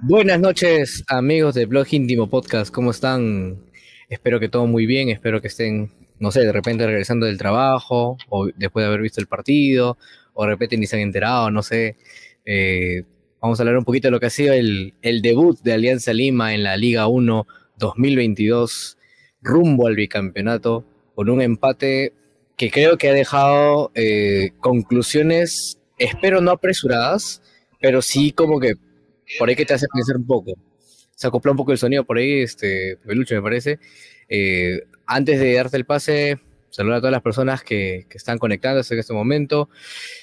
[0.00, 2.72] Buenas noches, amigos de Blog Íntimo Podcast.
[2.72, 3.58] ¿Cómo están?
[4.08, 5.08] Espero que todo muy bien.
[5.08, 5.90] Espero que estén,
[6.20, 9.98] no sé, de repente regresando del trabajo o después de haber visto el partido
[10.34, 11.96] o de repente ni se han enterado, no sé.
[12.44, 13.02] Eh,
[13.40, 16.54] vamos a hablar un poquito de lo que ha sido el, debut de Alianza Lima
[16.54, 17.46] en la Liga 1
[17.76, 18.98] 2022
[19.42, 20.84] rumbo al bicampeonato
[21.16, 22.12] con un empate
[22.56, 27.42] que creo que ha dejado eh, conclusiones, espero no apresuradas,
[27.80, 28.74] pero sí como que
[29.38, 30.52] por ahí que te hace pensar un poco.
[31.14, 33.78] Se acopla un poco el sonido por ahí, este, peluche me parece.
[34.28, 36.38] Eh, antes de darte el pase,
[36.70, 39.68] saludar a todas las personas que, que están conectándose en este momento.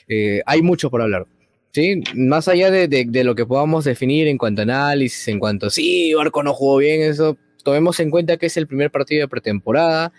[0.08, 1.28] Eh, hay mucho por hablar.
[1.74, 2.02] ¿sí?
[2.16, 5.68] Más allá de, de, de, lo que podamos definir en cuanto a análisis, en cuanto
[5.68, 9.22] a sí, Barco no jugó bien, eso, tomemos en cuenta que es el primer partido
[9.22, 10.14] de pretemporada,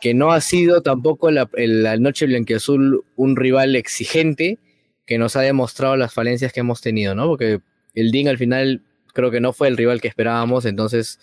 [0.00, 4.58] que no ha sido tampoco la, la noche blanquiazul un rival exigente,
[5.04, 7.26] que nos ha demostrado las falencias que hemos tenido, ¿no?
[7.26, 7.60] Porque
[7.94, 11.18] el DIN al final creo que no fue el rival que esperábamos, entonces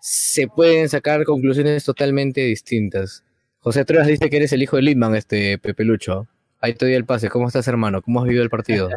[0.00, 3.24] se pueden sacar conclusiones totalmente distintas.
[3.60, 6.26] José Truebas dice que eres el hijo de Lindman, este Pepe Lucho.
[6.60, 7.28] Ahí te doy el pase.
[7.28, 8.02] ¿Cómo estás, hermano?
[8.02, 8.90] ¿Cómo has vivido el partido?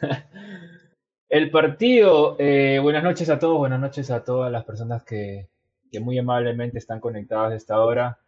[1.28, 5.48] el partido, eh, buenas noches a todos, buenas noches a todas las personas que,
[5.92, 8.18] que muy amablemente están conectadas a esta hora.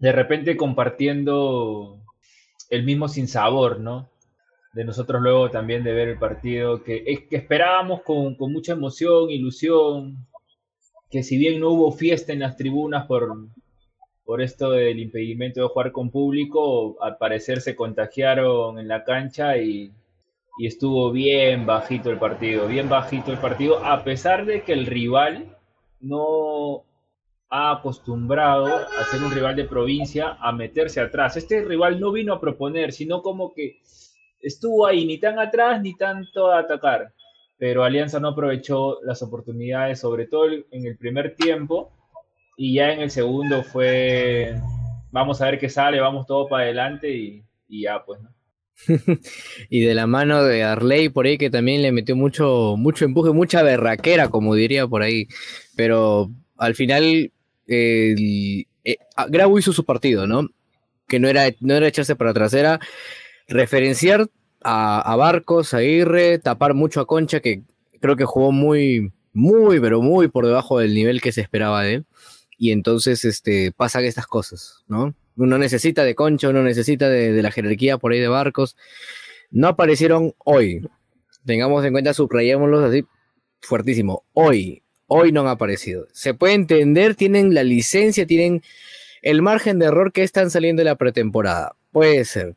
[0.00, 2.00] De repente compartiendo
[2.70, 4.10] el mismo sinsabor, ¿no?
[4.72, 9.30] De nosotros luego también de ver el partido, que, que esperábamos con, con, mucha emoción,
[9.30, 10.26] ilusión,
[11.10, 13.48] que si bien no hubo fiesta en las tribunas por,
[14.24, 19.56] por esto del impedimento de jugar con público, al parecer se contagiaron en la cancha
[19.56, 19.90] y,
[20.58, 24.86] y estuvo bien bajito el partido, bien bajito el partido, a pesar de que el
[24.86, 25.56] rival
[26.00, 26.84] no
[27.48, 31.36] ha acostumbrado a ser un rival de provincia a meterse atrás.
[31.36, 33.80] Este rival no vino a proponer, sino como que
[34.40, 37.12] estuvo ahí ni tan atrás ni tanto a atacar,
[37.58, 41.92] pero Alianza no aprovechó las oportunidades, sobre todo en el primer tiempo,
[42.56, 44.54] y ya en el segundo fue,
[45.10, 48.30] vamos a ver qué sale, vamos todo para adelante y, ya pues, ¿no?
[49.70, 53.32] y de la mano de Arley por ahí que también le metió mucho, mucho empuje,
[53.32, 55.26] mucha berraquera, como diría por ahí.
[55.76, 57.32] Pero al final
[57.66, 58.64] eh,
[59.28, 60.48] Grau hizo su partido, ¿no?
[61.08, 62.78] Que no era, no era echarse para atrás, era
[63.48, 64.28] referenciar
[64.62, 67.62] a, Barcos, a Irre, tapar mucho a Concha, que
[68.00, 71.94] creo que jugó muy, muy, pero muy por debajo del nivel que se esperaba de
[71.94, 72.06] él.
[72.58, 75.14] Y entonces este, pasan estas cosas, ¿no?
[75.36, 78.76] Uno necesita de Concha, uno necesita de, de la jerarquía por ahí de Barcos.
[79.50, 80.86] No aparecieron hoy.
[81.46, 83.04] Tengamos en cuenta, subrayémoslos así
[83.60, 84.24] fuertísimo.
[84.32, 86.06] Hoy, hoy no han aparecido.
[86.12, 88.62] Se puede entender, tienen la licencia, tienen
[89.22, 91.76] el margen de error que están saliendo de la pretemporada.
[91.92, 92.56] Puede ser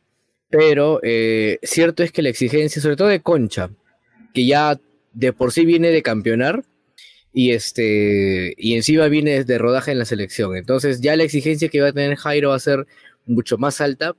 [0.52, 3.72] pero eh, cierto es que la exigencia, sobre todo de Concha,
[4.34, 4.80] que ya
[5.14, 6.64] de por sí viene de campeonar
[7.34, 10.56] y este y encima viene de rodaje en la selección.
[10.56, 12.86] Entonces ya la exigencia que va a tener Jairo va a ser
[13.26, 14.16] mucho más alta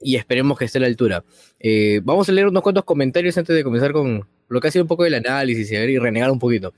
[0.00, 1.24] y esperemos que esté a la altura.
[1.58, 4.84] Eh, vamos a leer unos cuantos comentarios antes de comenzar con lo que ha sido
[4.84, 6.72] un poco del análisis y, y renegar un poquito.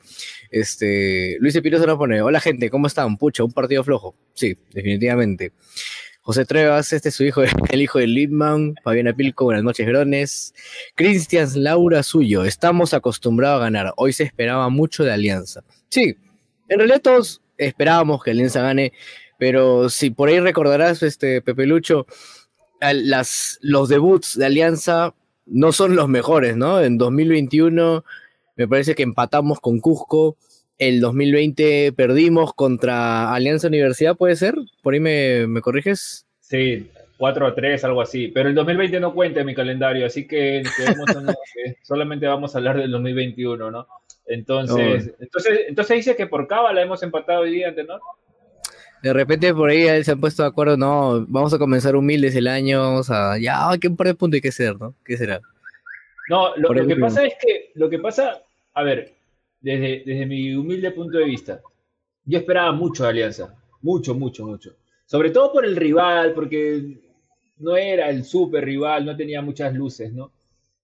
[0.50, 3.16] Este, Luis Epirosa nos pone, hola gente, ¿cómo están?
[3.16, 4.14] Pucha, un partido flojo.
[4.34, 5.52] Sí, definitivamente.
[6.24, 10.54] José Trevas, este es su hijo, el hijo de Lindman, Fabiana Pilco, buenas noches, Grones.
[10.94, 13.92] Cristian Laura Suyo, estamos acostumbrados a ganar.
[13.96, 15.64] Hoy se esperaba mucho de Alianza.
[15.88, 16.14] Sí,
[16.68, 18.92] en realidad todos esperábamos que Alianza gane,
[19.36, 22.06] pero si por ahí recordarás, este Pepe Lucho,
[22.80, 25.14] las, los debuts de Alianza
[25.46, 26.80] no son los mejores, ¿no?
[26.80, 28.04] En 2021
[28.56, 30.36] me parece que empatamos con Cusco,
[30.88, 34.56] el 2020 perdimos contra Alianza Universidad, ¿puede ser?
[34.82, 36.26] ¿Por ahí me, me corriges?
[36.40, 38.28] Sí, 4 a 3, algo así.
[38.28, 40.64] Pero el 2020 no cuenta en mi calendario, así que,
[41.82, 43.86] solamente vamos a hablar del 2021, ¿no?
[44.26, 45.22] Entonces, oh.
[45.22, 48.00] entonces, entonces dice que por cábala hemos empatado hoy día, ¿no?
[49.04, 52.48] De repente por ahí se han puesto de acuerdo, no, vamos a comenzar humildes el
[52.48, 54.96] año, vamos a, ya, ¿qué un par de puntos hay que hacer, ¿no?
[55.04, 55.40] ¿Qué será?
[56.28, 58.42] No, lo, lo que pasa es que, lo que pasa,
[58.74, 59.12] a ver,
[59.62, 61.62] desde, desde mi humilde punto de vista,
[62.24, 64.76] yo esperaba mucho de Alianza, mucho, mucho, mucho.
[65.06, 66.98] Sobre todo por el rival, porque
[67.58, 70.32] no era el super rival, no tenía muchas luces, ¿no?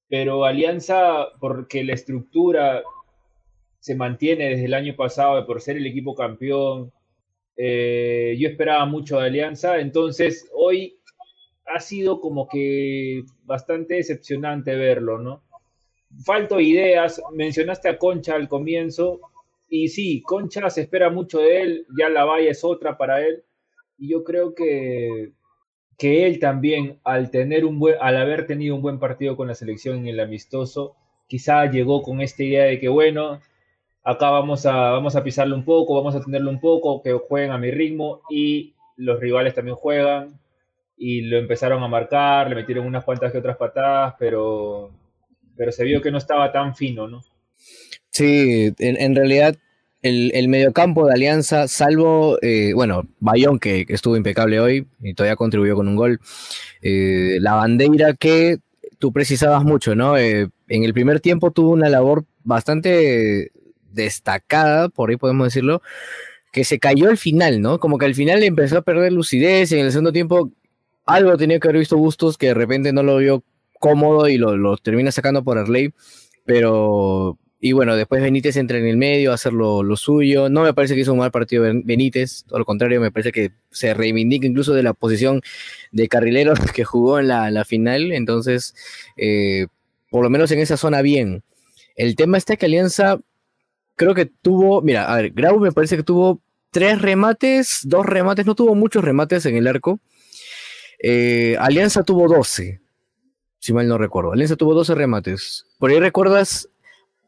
[0.09, 2.83] Pero Alianza, porque la estructura
[3.81, 6.93] se mantiene desde el año pasado por ser el equipo campeón,
[7.57, 10.99] eh, yo esperaba mucho de Alianza, entonces hoy
[11.67, 15.43] ha sido como que bastante decepcionante verlo, ¿no?
[16.25, 17.21] Falto ideas.
[17.33, 19.21] Mencionaste a Concha al comienzo.
[19.69, 21.87] Y sí, Concha se espera mucho de él.
[21.99, 23.45] Ya la valla es otra para él.
[23.99, 25.33] Y yo creo que,
[25.99, 29.55] que él también, al, tener un buen, al haber tenido un buen partido con la
[29.55, 30.97] selección en el amistoso,
[31.27, 33.41] quizá llegó con esta idea de que, bueno,
[34.05, 37.51] acá vamos a, vamos a pisarlo un poco, vamos a tenerlo un poco, que jueguen
[37.51, 40.39] a mi ritmo y los rivales también juegan
[40.97, 44.91] y lo empezaron a marcar, le metieron unas cuantas que otras patadas, pero,
[45.59, 47.23] pero se vio que no estaba tan fino, ¿no?
[48.11, 49.57] Sí, en, realidad
[50.03, 55.37] el, el, mediocampo de Alianza, salvo, eh, bueno, Bayón, que, estuvo impecable hoy y todavía
[55.37, 56.21] contribuyó con un gol,
[56.81, 58.59] eh, la bandera que
[58.99, 60.17] tú precisabas mucho, ¿no?
[60.17, 63.53] Eh, en el primer tiempo tuvo una labor bastante
[63.93, 65.83] destacada, por ahí podemos decirlo,
[66.53, 67.79] que se cayó al final, ¿no?
[67.79, 70.51] Como que al final empezó a perder lucidez, y en el segundo tiempo
[71.05, 73.45] algo tenía que haber visto Bustos que de repente no lo vio
[73.79, 75.93] cómodo y lo, termina sacando por Arley,
[76.45, 80.49] pero y bueno, después Benítez entra en el medio a hacer lo, suyo.
[80.49, 83.95] No me parece que hizo un mal partido Benítez, lo contrario, me parece que se
[83.95, 85.43] reivindica incluso de la posición
[85.91, 88.13] de carrilero que jugó en la, final.
[88.13, 88.75] Entonces,
[89.17, 89.67] eh,
[90.11, 91.43] por lo menos en esa zona, bien.
[91.97, 93.19] El tema está que Alianza
[93.97, 96.41] creo que tuvo, mira, a ver, Grau me parece que tuvo
[96.71, 100.01] tres remates, dos remates, no tuvo muchos remates en el arco.
[101.01, 102.81] Eh, Alianza tuvo 12,
[103.59, 104.33] si mal no recuerdo.
[104.33, 105.67] Alianza tuvo 12 remates.
[105.79, 106.69] Por ahí recuerdas,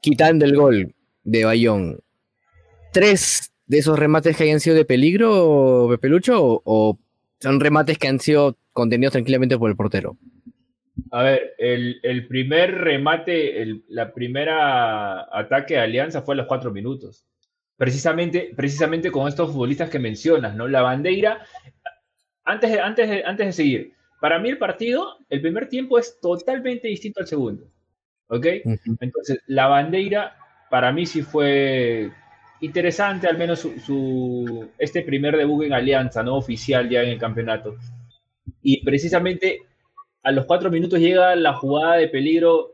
[0.00, 0.94] quitando el gol
[1.24, 2.00] de Bayón,
[2.92, 6.98] tres de esos remates que hayan sido de peligro, Pepelucho, o,
[7.40, 10.16] son remates que han sido contenidos tranquilamente por el portero.
[11.12, 16.70] A ver, el, primer remate, el, la primera ataque de Alianza fue a los cuatro
[16.70, 17.24] minutos.
[17.76, 20.68] Precisamente, precisamente con estos futbolistas que mencionas, ¿no?
[20.68, 21.46] La bandera,
[22.44, 27.20] antes antes, antes de seguir, para mí el partido, el primer tiempo es totalmente distinto
[27.20, 27.66] al segundo.
[28.28, 28.46] ¿Ok?
[29.00, 30.36] Entonces, la bandera,
[30.70, 32.10] para mí sí fue
[32.60, 36.36] interesante, al menos su, este primer debut en Alianza, ¿no?
[36.36, 37.76] Oficial ya en el campeonato.
[38.62, 39.62] Y precisamente
[40.22, 42.72] a los cuatro minutos llega la jugada de peligro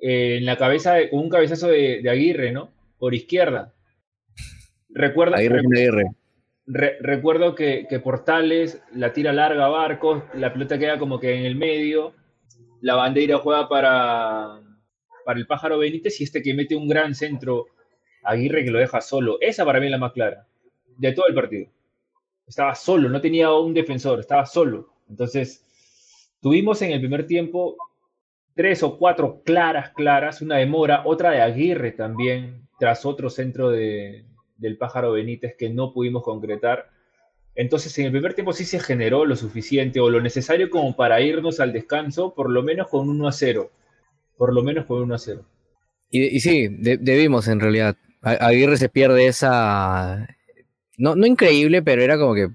[0.00, 2.70] eh, en la cabeza, con un cabezazo de, Aguirre, ¿no?
[2.98, 3.74] Por izquierda.
[4.88, 6.04] Recuerda, Aguirre,
[6.66, 11.56] recuerdo que, Portales la tira larga a Barcos, la pelota queda como que en el
[11.56, 12.14] medio,
[12.80, 14.60] la bandera juega para,
[15.24, 17.66] para el pájaro Benítez y este que mete un gran centro,
[18.22, 19.36] Aguirre que lo deja solo.
[19.40, 20.46] Esa para mí es la más clara
[20.96, 21.70] de todo el partido.
[22.46, 24.94] Estaba solo, no tenía un defensor, estaba solo.
[25.10, 25.64] Entonces,
[26.44, 27.74] Tuvimos en el primer tiempo
[28.54, 33.70] tres o cuatro claras, claras, una de Mora, otra de Aguirre también, tras otro centro
[33.70, 36.90] de, del pájaro Benítez que no pudimos concretar.
[37.54, 41.20] Entonces, en el primer tiempo sí se generó lo suficiente o lo necesario como para
[41.20, 43.70] irnos al descanso, por lo menos con 1 a 0.
[44.36, 45.44] Por lo menos con 1 a 0.
[46.10, 47.96] Y, sí, debimos en realidad.
[48.22, 50.28] Aguirre se pierde esa.
[50.96, 52.50] No, no increíble, pero era como que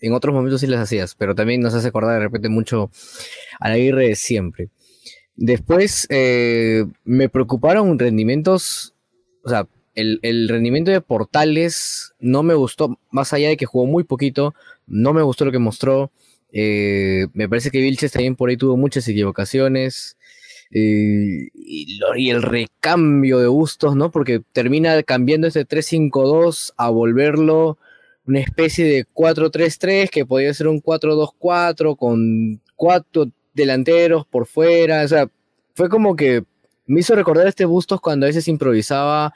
[0.00, 2.90] en otros momentos sí las hacías, pero también nos hace acordar de repente mucho
[3.60, 4.68] a Aguirre de siempre.
[5.36, 8.94] Después eh, me preocuparon rendimientos,
[9.42, 9.66] o sea,
[10.00, 14.54] el, rendimiento de Portales no me gustó, más allá de que jugó muy poquito,
[14.86, 16.10] no me gustó lo que mostró.
[16.52, 20.16] Eh, me parece que Vilches también por ahí tuvo muchas equivocaciones.
[20.70, 24.10] Eh, y, y, el recambio de gustos, ¿no?
[24.10, 27.78] Porque termina cambiando este 3-5-2 a volverlo
[28.28, 35.02] una especie de 4-3-3 que podía ser un 4-2-4 con cuatro delanteros por fuera.
[35.02, 35.28] O sea,
[35.74, 36.44] fue como que
[36.86, 39.32] me hizo recordar este Bustos cuando a veces improvisaba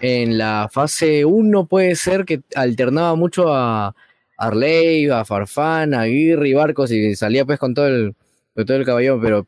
[0.00, 3.94] en la fase 1, puede ser que alternaba mucho a
[4.36, 8.14] Arley, a Farfán, a Aguirre y Barcos y salía pues con todo el,
[8.54, 9.46] todo el caballón, pero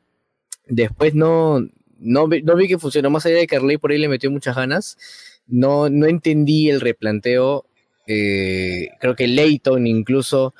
[0.66, 1.61] después no,
[1.99, 4.56] no, no vi que funcionó más allá de que Arley por ahí le metió muchas
[4.56, 4.99] ganas.
[5.47, 7.66] No, no entendí el replanteo
[8.06, 10.54] eh, creo que Leighton incluso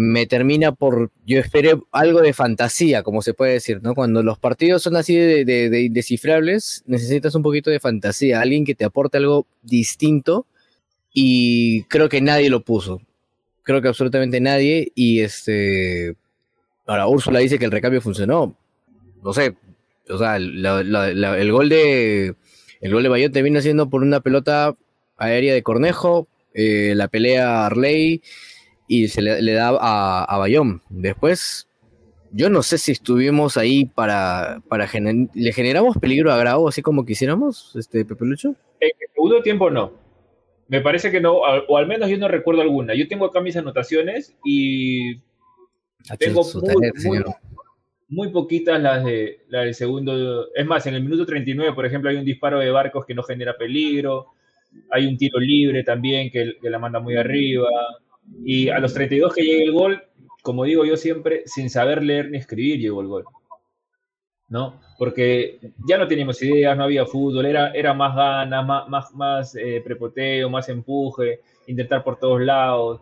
[0.00, 3.96] me termina por, yo esperé algo de fantasía, como se puede decir, ¿no?
[3.96, 8.76] Cuando los partidos son así de, de, indescifrables, necesitas un poquito de fantasía, alguien que
[8.76, 10.46] te aporte algo distinto
[11.12, 13.02] y creo que nadie lo puso,
[13.64, 16.14] creo que absolutamente nadie y este,
[16.86, 18.56] ahora Úrsula dice que el recambio funcionó,
[19.20, 19.56] no sé,
[20.08, 22.36] o sea, el gol de,
[22.80, 24.76] el gol de termina siendo por una pelota
[25.16, 28.22] aérea de Cornejo, eh, la pelea Arley
[28.88, 30.82] y se le, da a, Bayón.
[30.88, 31.68] Después,
[32.32, 34.88] yo no sé si estuvimos ahí para, para
[35.34, 38.54] ¿le generamos peligro a Grau así como quisiéramos, este Pepe Lucho?
[38.80, 39.92] En el segundo tiempo no.
[40.68, 42.94] Me parece que no, o al menos yo no recuerdo alguna.
[42.94, 45.18] Yo tengo acá mis anotaciones y
[46.18, 46.42] tengo
[47.04, 47.22] muy,
[48.08, 50.52] muy, poquitas las, de, las del segundo.
[50.54, 53.22] Es más, en el minuto 39, por ejemplo, hay un disparo de barcos que no
[53.22, 54.32] genera peligro
[54.90, 57.68] hay un tiro libre también que, la manda muy arriba.
[58.44, 60.02] Y a los 32 que llega el gol,
[60.42, 63.24] como digo yo siempre, sin saber leer ni escribir, llegó el gol.
[64.48, 64.80] ¿no?
[64.98, 69.54] Porque ya no teníamos ideas, no había fútbol, era, era más ganas, más, más, más
[69.56, 73.00] eh, prepoteo, más empuje, intentar por todos lados.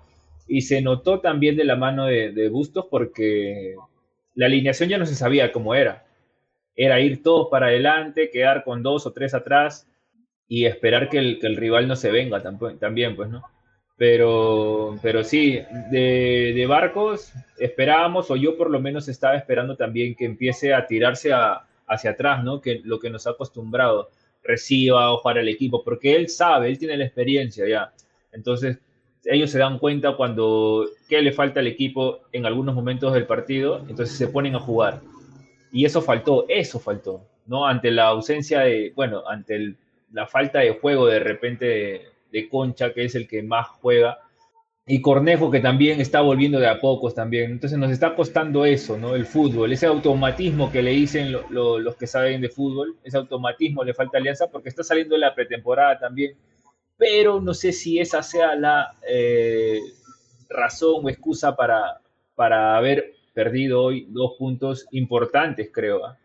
[0.49, 3.75] Y se notó también de la mano de, Bustos porque
[4.35, 6.05] la alineación ya no se sabía cómo era.
[6.75, 9.89] Era ir todos para adelante, quedar con dos o tres atrás
[10.49, 12.43] y esperar que el, que el rival no se venga
[12.79, 13.43] también, pues, ¿no?
[13.99, 15.61] Pero, pero sí,
[15.91, 20.87] de, de, Barcos esperábamos, o yo por lo menos estaba esperando también que empiece a
[20.87, 21.31] tirarse
[21.87, 22.61] hacia atrás, ¿no?
[22.61, 24.11] Que lo que nos ha acostumbrado,
[24.43, 27.93] reciba o para el equipo, porque él sabe, él tiene la experiencia ya.
[28.33, 28.79] Entonces,
[29.25, 33.79] ellos se dan cuenta cuando qué le falta al equipo en algunos momentos del partido,
[33.89, 35.01] entonces se ponen a jugar.
[35.73, 37.67] Y eso faltó, eso faltó, ¿no?
[37.67, 39.75] Ante la ausencia de, bueno, ante
[40.13, 42.03] la falta de juego de repente de
[42.49, 44.19] Concha, que es el que más juega,
[44.89, 47.51] y Cornejo, que también está volviendo de a pocos también.
[47.51, 49.17] Entonces nos está costando eso, ¿no?
[49.17, 53.95] El fútbol, ese automatismo que le dicen los que saben de fútbol, ese automatismo le
[53.95, 56.37] falta Alianza porque está saliendo la pretemporada también,
[56.97, 59.81] pero no sé si esa sea la eh,
[60.49, 62.01] razón o excusa para,
[62.37, 66.07] para haber perdido hoy dos puntos importantes, creo.
[66.07, 66.17] ¿ah?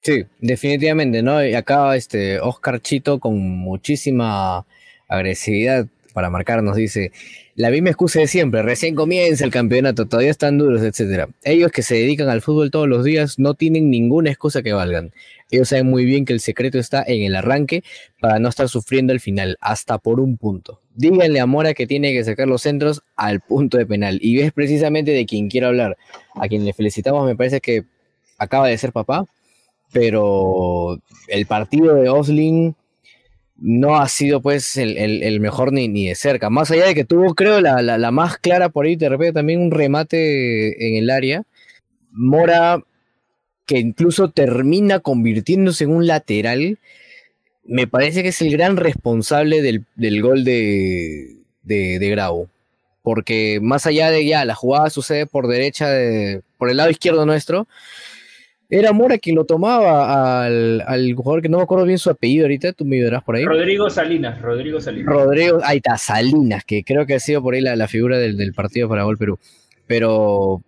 [0.00, 1.44] Sí, definitivamente, ¿no?
[1.44, 4.64] Y acá este Oscar Chito con muchísima
[5.08, 7.12] agresividad para marcarnos, dice,
[7.54, 11.28] la misma excusa de siempre, recién comienza el campeonato, todavía están duros, etc.
[11.44, 15.12] Ellos que se dedican al fútbol todos los días no tienen ninguna excusa que valgan.
[15.50, 17.82] Ellos saben muy bien que el secreto está en el arranque
[18.20, 20.80] para no estar sufriendo al final, hasta por un punto.
[20.94, 24.18] Díganle a Mora que tiene que sacar los centros al punto de penal.
[24.20, 25.96] Y ves precisamente de quien quiero hablar.
[26.34, 27.84] A quien le felicitamos, me parece que
[28.38, 29.24] acaba de ser papá,
[29.92, 32.74] pero el partido de Osling
[33.58, 36.48] no ha sido pues el, mejor ni, ni, de cerca.
[36.48, 39.60] Más allá de que tuvo, creo, la, la, más clara por ahí, de repente también
[39.60, 41.42] un remate en el área.
[42.12, 42.82] Mora,
[43.66, 46.78] que incluso termina convirtiéndose en un lateral,
[47.64, 52.48] me parece que es el gran responsable del, gol de, de, de, Grau.
[53.02, 57.26] Porque más allá de ya, la jugada sucede por derecha, de, por el lado izquierdo
[57.26, 57.66] nuestro,
[58.70, 62.74] era Mora quien lo tomaba al, jugador que no me acuerdo bien su apellido ahorita,
[62.74, 63.44] tú me verás por ahí.
[63.44, 65.06] Rodrigo Salinas, Rodrigo Salinas.
[65.06, 68.88] Rodrigo, ahí está, Salinas, que creo que ha sido por ahí la, figura del, partido
[68.88, 69.38] para Gol Perú.
[69.86, 70.20] Pero,
[70.52, 70.62] o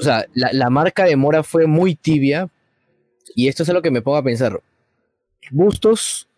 [0.00, 2.48] sea, la, marca de Mora fue muy tibia
[3.34, 4.60] y esto es lo que me pongo a pensar.
[5.50, 6.28] Bustos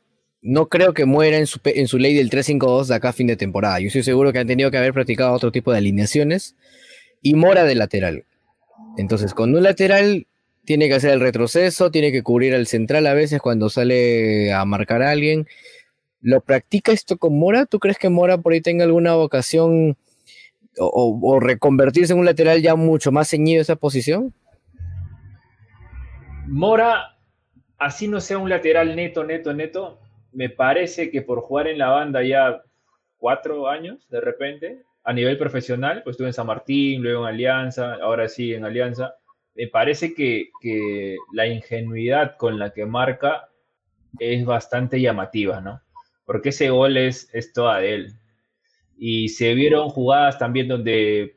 [0.41, 3.27] no creo que muera en su, en su ley del 3-5-2 de acá a fin
[3.27, 3.81] de temporada.
[3.81, 6.57] Yo estoy seguro que han tenido que haber practicado otro tipo de alineaciones
[7.21, 8.25] y Mora de lateral.
[8.97, 10.27] Entonces, con un lateral
[10.67, 14.65] tiene que hacer el retroceso, tiene que cubrir al central a veces cuando sale a
[14.65, 15.47] marcar a alguien.
[16.21, 17.67] ¿Lo practica esto con Mora?
[17.67, 19.97] ¿Tú crees que Mora por ahí tenga alguna vocación
[20.79, 24.35] o, reconvertirse en un lateral ya mucho más ceñido esa posición?
[26.49, 27.17] Mora,
[27.79, 30.01] así no sea un lateral neto, neto, neto,
[30.33, 32.63] me parece que por jugar en la banda ya
[33.17, 37.95] cuatro años de repente, a nivel profesional, pues estuve en San Martín, luego en Alianza,
[38.03, 39.15] ahora sí en Alianza
[39.57, 40.51] me parece que,
[41.33, 43.49] la ingenuidad con la que marca
[44.19, 45.81] es bastante llamativa, ¿no?
[46.25, 48.13] Porque ese gol es, es toda de él.
[48.99, 51.35] Y se vieron jugadas también donde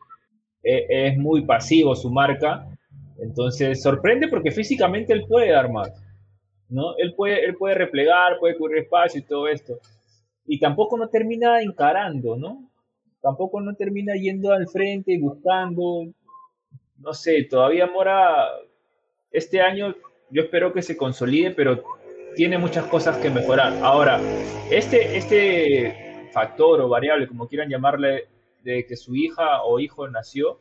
[0.64, 2.68] e, es muy pasivo su marca.
[3.20, 5.92] Entonces sorprende porque físicamente él puede dar más.
[6.70, 6.96] ¿no?
[6.98, 9.80] Él puede, él puede replegar, puede cubrir espacio y todo esto.
[10.46, 12.70] Y tampoco no termina encarando, ¿no?
[13.22, 16.06] Tampoco no termina yendo al frente y buscando
[17.00, 18.48] no sé, todavía Mora,
[19.32, 19.96] este año
[20.30, 21.84] yo espero que se consolide, pero
[22.36, 23.74] tiene muchas cosas que mejorar.
[23.82, 24.20] Ahora,
[24.70, 28.28] este, este factor o variable, como quieran llamarle,
[28.64, 30.60] de que su hija o hijo nació,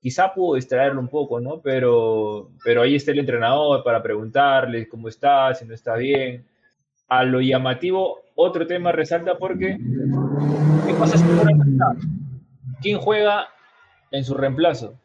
[0.00, 1.60] quizá pudo distraerlo un poco, ¿no?
[1.60, 6.46] Pero, pero ahí está el entrenador para preguntarle cómo está, si no está bien.
[7.08, 9.78] A lo llamativo, otro tema resalta porque
[10.86, 11.24] ¿qué si
[12.80, 13.48] ¿Quién juega
[14.10, 14.98] en su reemplazo?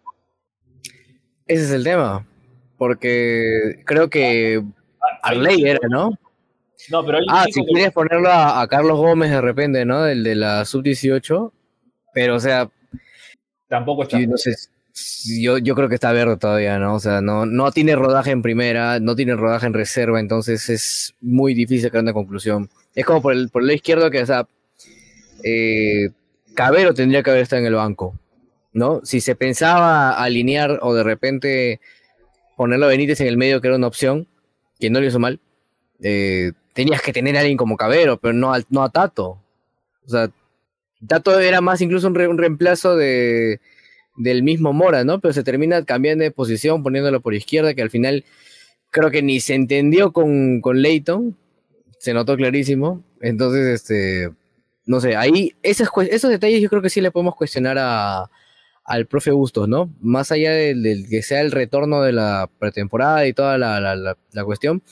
[1.47, 2.25] Ese es el tema.
[2.77, 4.63] Porque creo que
[5.21, 6.17] Arley era, ¿no?
[6.89, 10.03] No, pero ah, si quieres ponerlo a, Carlos Gómez de repente, ¿no?
[10.03, 11.51] Del de la sub-18.
[12.13, 12.69] Pero, o sea.
[13.67, 14.19] Tampoco está.
[14.19, 14.27] Yo,
[15.39, 16.95] yo, yo, creo que está verde todavía, ¿no?
[16.95, 21.15] O sea, no, no tiene rodaje en primera, no tiene rodaje en reserva, entonces es
[21.21, 22.69] muy difícil crear una conclusión.
[22.93, 24.47] Es como por el, por el lado izquierdo que, o sea,
[25.43, 26.09] eh,
[26.53, 28.19] Cabero tendría que haber estado en el banco.
[28.73, 29.01] ¿No?
[29.03, 31.79] Si se pensaba alinear o de repente
[32.57, 34.27] ponerlo a Benítez en el medio, que era una opción,
[34.79, 35.39] que no le hizo mal,
[36.01, 39.39] eh, tenías que tener a alguien como Cabero, pero no a, no a Tato.
[40.05, 40.29] O sea,
[41.07, 43.61] Tato era más incluso un, reemplazo de,
[44.17, 45.19] del mismo Mora, ¿no?
[45.19, 48.25] Pero se termina cambiando de posición, poniéndolo por izquierda, que al final
[48.89, 51.37] creo que ni se entendió con, con Leighton,
[51.99, 53.03] se notó clarísimo.
[53.21, 54.31] Entonces, este,
[54.85, 58.29] no sé, ahí esos, esos detalles yo creo que sí le podemos cuestionar a,
[58.85, 59.93] al profe Bustos, ¿no?
[60.01, 64.83] Más allá del, que sea el retorno de la pretemporada y toda la, la, cuestión,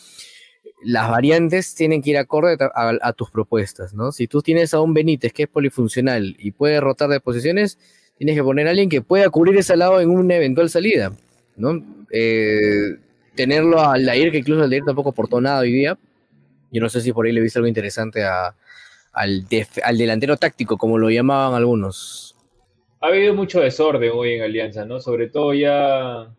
[0.84, 4.12] las variantes tienen que ir acorde a, tus propuestas, ¿no?
[4.12, 7.78] Si tú tienes a un Benítez que es polifuncional y puede rotar de posiciones,
[8.18, 11.12] tienes que poner a alguien que pueda cubrir ese lado en una eventual salida,
[11.58, 11.84] ¿no?
[12.12, 12.98] Eh,
[13.36, 15.98] tenerlo al Lair, que incluso Aldair tampoco aportó nada hoy día.
[16.72, 18.56] Yo no sé si por ahí le viste algo interesante al,
[19.14, 22.31] al delantero táctico, como lo llamaban algunos
[23.02, 25.00] ha habido mucho desorden hoy en Alianza, ¿no?
[25.00, 26.32] Sobre todo ya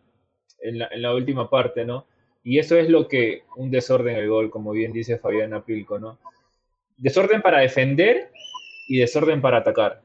[0.61, 2.07] en la, última parte, ¿no?
[2.41, 5.99] Y eso es lo que un desorden en el gol, como bien dice Fabiana Pilco,
[5.99, 6.19] ¿no?
[6.95, 8.31] Desorden para defender
[8.87, 10.01] y desorden para atacar.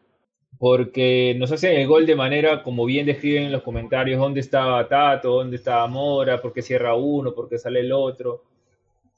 [0.59, 4.89] Porque nos hacen el gol de manera, como bien describen en los comentarios, dónde estaba
[4.89, 8.43] Tato, dónde estaba Mora, por qué cierra uno, por qué sale el otro.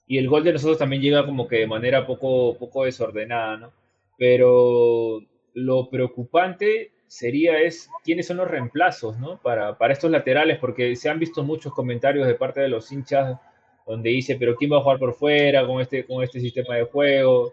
[0.06, 3.73] Y el gol de nosotros también llega como que de manera poco, poco desordenada, ¿no?
[4.18, 5.23] Pero
[5.54, 9.40] lo preocupante sería es quiénes son los reemplazos ¿no?
[9.43, 13.37] para, para estos laterales, porque se han visto muchos comentarios de parte de los hinchas
[13.85, 16.85] donde dice, pero ¿quién va a jugar por fuera con este, con este sistema de
[16.85, 17.52] juego?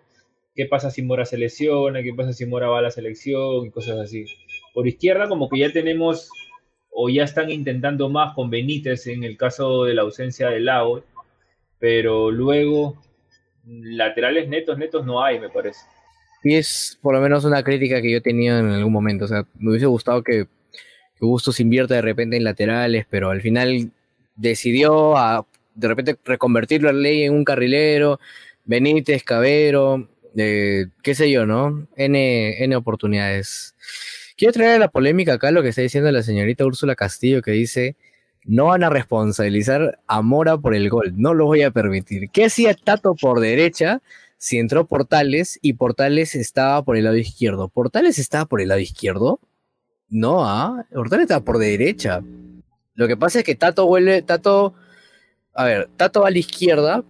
[0.54, 2.04] ¿Qué pasa si Mora se lesiona?
[2.04, 3.66] ¿Qué pasa si Mora va a la selección?
[3.66, 4.26] Y cosas así.
[4.76, 6.30] Por izquierda como que ya tenemos
[6.92, 11.04] o ya están intentando más con Benítez en el caso de la ausencia de Lago,
[11.80, 13.02] pero luego
[13.66, 15.82] laterales netos, netos no hay, me parece.
[16.44, 19.26] Y es por lo menos una crítica que yo tenía en algún momento.
[19.26, 20.48] O sea, me hubiese gustado que,
[21.20, 23.92] que se invierta de repente en laterales, pero al final
[24.36, 28.20] decidió a, de repente reconvertirlo a Ley en un carrilero,
[28.66, 31.88] Benítez, Cabero, eh, qué sé yo, ¿no?
[31.96, 33.76] N, N oportunidades.
[34.38, 37.96] Quiero traer la polémica acá lo que está diciendo la señorita Úrsula Castillo, que dice,
[38.46, 42.30] no van a responsabilizar a Mora por el gol, no lo voy a permitir.
[42.30, 44.02] ¿Qué hacía Tato por derecha?
[44.38, 47.70] Si entró Portales y Portales estaba por el lado izquierdo.
[47.70, 49.40] ¿Portales estaba por el lado izquierdo?
[50.10, 50.86] No, ¿ah?
[50.94, 52.22] Portales estaba por derecha.
[52.94, 54.74] Lo que pasa es que Tato vuelve, Tato,
[55.54, 57.04] a ver, Tato va a la izquierda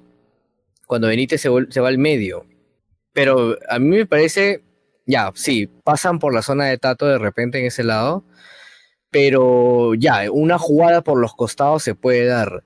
[0.86, 2.46] cuando Benítez se, se va al medio.
[3.14, 4.64] Pero a mí me parece,
[5.06, 8.26] ya, sí, pasan por la zona de Tato de repente en ese lado,
[9.12, 12.64] pero ya, una jugada por los costados se puede dar.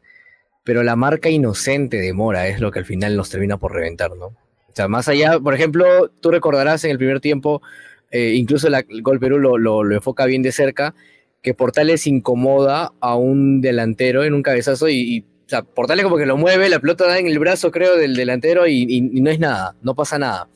[0.63, 4.15] Pero la marca inocente de Mora es lo que al final nos termina por reventar,
[4.15, 4.35] ¿no?
[4.71, 7.61] O sea, más allá, por ejemplo, tú recordarás en el primer tiempo,
[8.09, 10.95] eh, incluso el gol Perú lo, enfoca bien de cerca,
[11.41, 16.25] que Portales incomoda a un delantero en un cabezazo y, o sea, Portales como que
[16.25, 19.75] lo mueve, la pelota da en el brazo, creo, del delantero y, no es nada,
[19.81, 20.47] no pasa nada.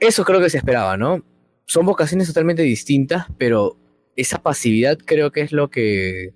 [0.00, 1.24] Eso creo que se esperaba, ¿no?
[1.66, 3.76] Son vocaciones totalmente distintas, pero
[4.16, 6.34] esa pasividad creo que es lo que,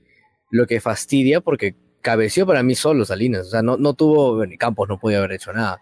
[0.51, 4.89] lo que fastidia porque cabeció para mí solo Salinas, o sea, no, no tuvo, Campos
[4.89, 5.81] no podía haber hecho nada.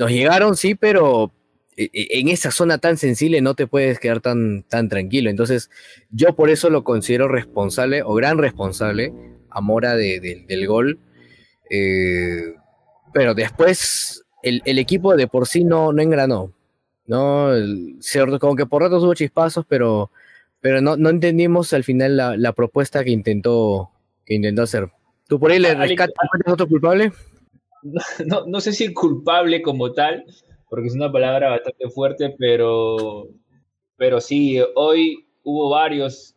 [0.00, 1.30] Nos llegaron, sí, pero
[1.76, 5.28] eh, eh, en esa zona tan sensible no te puedes quedar tan, tan tranquilo.
[5.28, 5.68] Entonces,
[6.10, 9.12] yo por eso lo considero responsable o gran responsable
[9.50, 10.98] a Mora del gol.
[11.68, 12.54] Eh,
[13.12, 16.50] pero después el, equipo de por sí no, no engranó.
[17.06, 17.50] ¿no?
[18.40, 20.10] como que por ratos hubo chispazos, pero,
[20.62, 23.90] pero no, no entendimos al final la, propuesta que intentó,
[24.24, 24.90] que intentó hacer.
[25.28, 26.14] ¿Tú por ahí le rescatas
[26.46, 27.12] otro culpable?
[28.26, 30.24] no, no sé si culpable como tal,
[30.68, 33.28] porque es una palabra bastante fuerte, pero,
[33.96, 36.36] pero sí, hoy hubo varios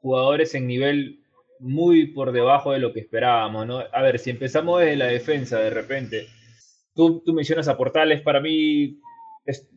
[0.00, 1.20] jugadores en nivel
[1.58, 3.82] muy por debajo de lo que esperábamos, ¿no?
[3.92, 6.26] A ver, si empezamos desde la defensa de repente,
[6.94, 9.00] tú, tú mencionas a Portales, para mí,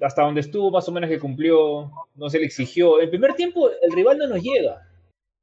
[0.02, 3.00] hasta donde estuvo más o menos que cumplió, no se le exigió.
[3.00, 4.82] El primer tiempo el rival no nos llega.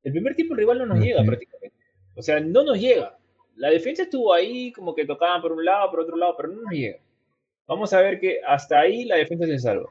[0.02, 1.76] El primer tiempo el rival no nos llega prácticamente.
[2.14, 3.18] O sea, no nos llega
[3.56, 6.62] la defensa estuvo ahí, como que tocaban por un lado, por otro lado, pero no
[6.62, 6.98] nos llega.
[7.66, 9.90] Vamos a ver que hasta ahí la defensa se salva.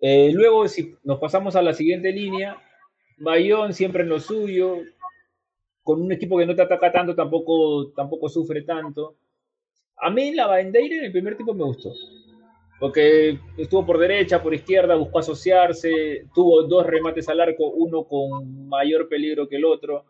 [0.00, 2.56] Eh, luego, si nos pasamos a la siguiente línea,
[3.18, 4.78] Bayón siempre en lo suyo,
[5.82, 9.14] con un equipo que no te ataca tanto, tampoco, tampoco sufre tanto.
[9.96, 11.92] A mí la Bandeira en el primer tiempo me gustó,
[12.78, 18.68] porque estuvo por derecha, por izquierda, buscó asociarse, tuvo dos remates al arco, uno con
[18.68, 20.04] mayor peligro que el otro.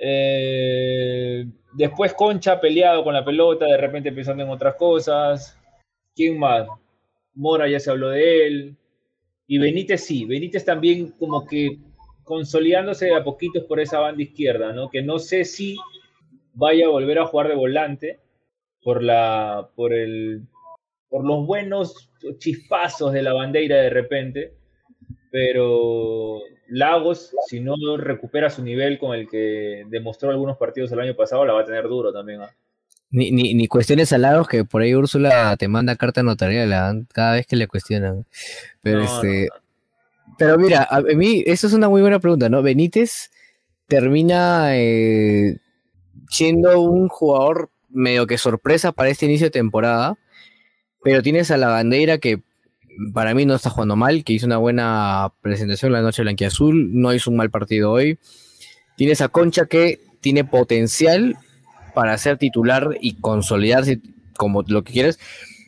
[0.00, 5.58] Eh, después Concha peleado con la pelota, de repente pensando en otras cosas.
[6.14, 6.66] ¿Quién más?
[7.34, 8.76] Mora ya se habló de él.
[9.46, 11.78] Y Benítez sí, Benítez también como que
[12.24, 14.88] consolidándose de a poquitos por esa banda izquierda, ¿no?
[14.88, 15.76] Que no sé si
[16.54, 18.20] vaya a volver a jugar de volante
[18.82, 20.46] por la por el
[21.08, 24.54] por los buenos chispazos de la bandera de repente,
[25.30, 31.14] pero Lagos, si no recupera su nivel con el que demostró algunos partidos el año
[31.14, 32.42] pasado, la va a tener duro también.
[32.42, 32.50] ¿ah?
[33.10, 37.46] Ni, ni, ni cuestiones alados que por ahí Úrsula te manda carta notarial cada vez
[37.46, 38.26] que le cuestionan.
[38.82, 39.48] Pero este.
[40.36, 42.62] Pero mira, a mí, eso es una muy buena pregunta, ¿no?
[42.62, 43.30] Benítez
[43.86, 45.58] termina eh,
[46.28, 50.18] siendo un jugador medio que sorpresa para este inicio de temporada,
[51.02, 52.42] pero tienes a la bandera que
[53.12, 57.14] para mí no está jugando mal, que hizo una buena presentación la noche blanquiazul, no
[57.14, 58.18] hizo un mal partido hoy.
[58.96, 61.36] Tienes a Concha que tiene potencial
[61.94, 64.00] para ser titular y consolidarse
[64.36, 65.18] como lo que quieres.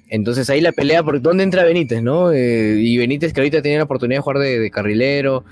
[0.08, 2.32] Entonces ahí la pelea, por dónde entra Benítez, ¿no?
[2.32, 5.38] Eh, y Benítez que ahorita tiene la oportunidad de jugar de, carrilero.
[5.38, 5.44] O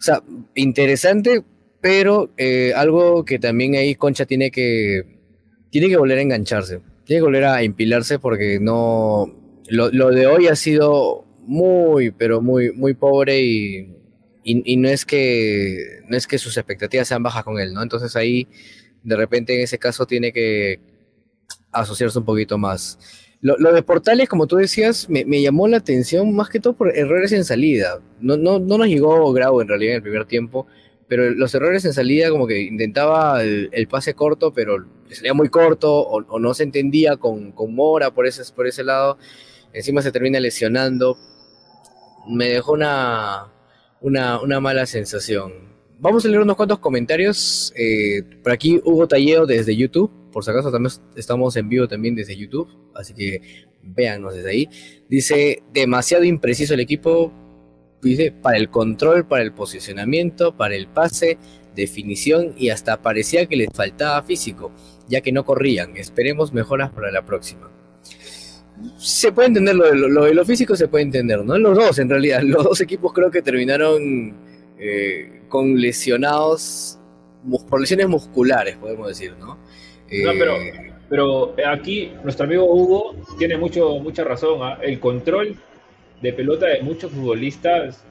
[0.00, 0.22] sea,
[0.54, 1.42] interesante,
[1.80, 5.02] pero eh, algo que también ahí Concha tiene que,
[5.70, 6.80] tiene que volver a engancharse.
[7.04, 12.72] Tiene que volver a empilarse porque no, lo, de hoy ha sido muy, pero muy,
[12.72, 13.88] muy pobre y,
[14.42, 17.82] y, no es que no es que sus expectativas sean bajas con él, ¿no?
[17.82, 18.46] Entonces ahí,
[19.02, 20.80] de repente, en ese caso tiene que
[21.72, 22.98] asociarse un poquito más.
[23.40, 27.30] Lo, de Portales, como tú decías, me, llamó la atención más que todo por errores
[27.32, 28.00] en salida.
[28.18, 30.66] No, no, no nos llegó Grau en realidad en el primer tiempo,
[31.08, 35.92] pero los errores en salida como que intentaba el, pase corto, pero salía muy corto
[35.92, 39.18] o, no se entendía con, con Mora por ese, por ese lado
[39.74, 41.18] encima se termina lesionando.
[42.26, 43.52] Me dejó una,
[44.00, 45.52] una, mala sensación.
[45.98, 47.72] Vamos a leer unos cuantos comentarios.
[47.76, 50.10] Eh, por aquí Hugo Talleo desde YouTube.
[50.32, 52.68] Por si acaso también estamos en vivo también desde YouTube.
[52.94, 54.68] Así que véannos desde ahí.
[55.08, 57.32] Dice, demasiado impreciso el equipo.
[58.00, 61.38] Dice, para el control, para el posicionamiento, para el pase,
[61.74, 64.70] definición y hasta parecía que les faltaba físico,
[65.08, 65.96] ya que no corrían.
[65.96, 67.70] Esperemos mejoras para la próxima
[68.98, 71.58] se puede entender lo de lo, físico, se puede entender, ¿no?
[71.58, 72.40] Los dos, en realidad.
[72.44, 74.34] Los dos equipos creo que terminaron
[74.78, 76.98] eh, con lesionados,
[77.68, 79.56] por lesiones musculares, podemos decir, ¿no?
[79.56, 84.60] no, pero, eh, pero aquí nuestro amigo Hugo tiene mucho, mucha razón.
[84.62, 84.78] ¿ah?
[84.82, 85.56] El control
[86.22, 88.04] de pelota de muchos futbolistas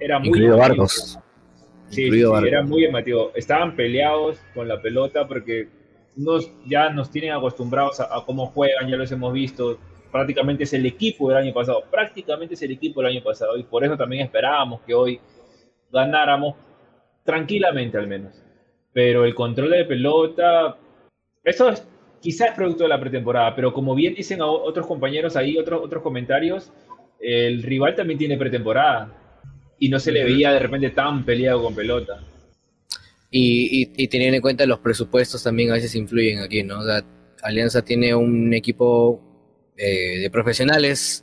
[0.00, 0.28] era muy.
[0.28, 1.18] Incluido Barcos.
[1.90, 3.32] Sí, sí, era muy llamativo.
[3.34, 5.68] Estaban peleados con la pelota porque
[6.16, 9.78] nos, ya nos tienen acostumbrados a, cómo juegan, ya los hemos visto.
[10.10, 13.62] Prácticamente es el equipo del año pasado, prácticamente es el equipo del año pasado y
[13.62, 15.20] por eso también esperábamos que hoy
[15.92, 16.56] ganáramos
[17.24, 18.32] tranquilamente al menos.
[18.92, 20.78] Pero el control de pelota,
[21.44, 21.86] eso es,
[22.20, 26.02] quizás es producto de la pretemporada, pero como bien dicen otros compañeros ahí, otros, otros
[26.02, 26.72] comentarios,
[27.20, 29.12] el rival también tiene pretemporada
[29.78, 32.20] y no se le veía de repente tan peleado con pelota.
[33.30, 36.78] Y, y, teniendo en cuenta los presupuestos también a veces influyen aquí, ¿no?
[37.42, 39.27] Alianza tiene un equipo
[39.78, 41.22] eh, de profesionales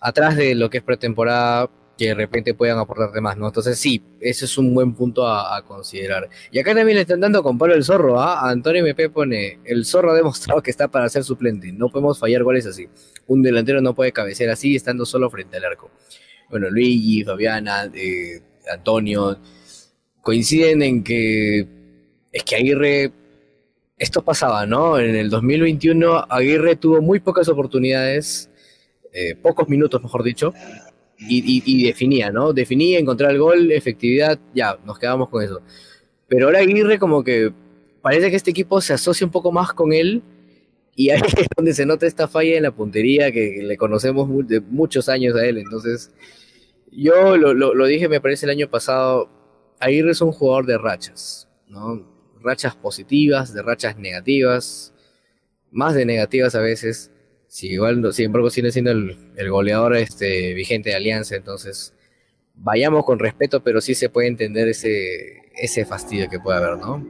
[0.00, 3.46] atrás de lo que es pretemporada que de repente puedan aportarte más, ¿no?
[3.46, 6.28] Entonces sí, ese es un buen punto a, considerar.
[6.50, 8.50] Y acá también le están dando con Pablo el Zorro, ¿ah?
[8.50, 12.42] Antonio MP pone, el Zorro ha demostrado que está para ser suplente, no podemos fallar
[12.42, 12.88] goles así.
[13.26, 15.90] Un delantero no puede cabecear así estando solo frente al arco.
[16.50, 18.40] Bueno, Luigi, Fabiana, eh,
[18.72, 19.38] Antonio,
[20.20, 21.66] coinciden en que
[22.32, 23.12] es que Aguirre,
[23.96, 24.98] esto pasaba, ¿no?
[24.98, 28.50] En el 2021 Aguirre tuvo muy pocas oportunidades,
[29.12, 30.52] eh, pocos minutos, mejor dicho,
[31.16, 32.52] y, definía, ¿no?
[32.52, 35.62] Definía, encontrar el gol, efectividad, ya, nos quedamos con eso.
[36.28, 37.52] Pero ahora Aguirre como que
[38.02, 40.22] parece que este equipo se asocia un poco más con él
[40.96, 44.60] y ahí es donde se nota esta falla en la puntería que, le conocemos de
[44.60, 45.58] muchos años a él.
[45.58, 46.12] Entonces,
[46.90, 49.28] yo lo, lo dije, me parece, el año pasado,
[49.78, 52.13] Aguirre es un jugador de rachas, ¿no?
[52.44, 54.92] Rachas positivas, de rachas negativas,
[55.70, 57.10] más de negativas a veces.
[57.48, 61.94] Si igual, sin embargo, sigue siendo el, goleador este, vigente de Alianza, entonces
[62.54, 67.04] vayamos con respeto, pero sí se puede entender ese, ese fastidio que puede haber, ¿no?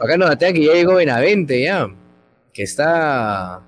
[0.00, 1.88] Acá nos atea que ya llegó Benavente, ya,
[2.52, 3.62] que está,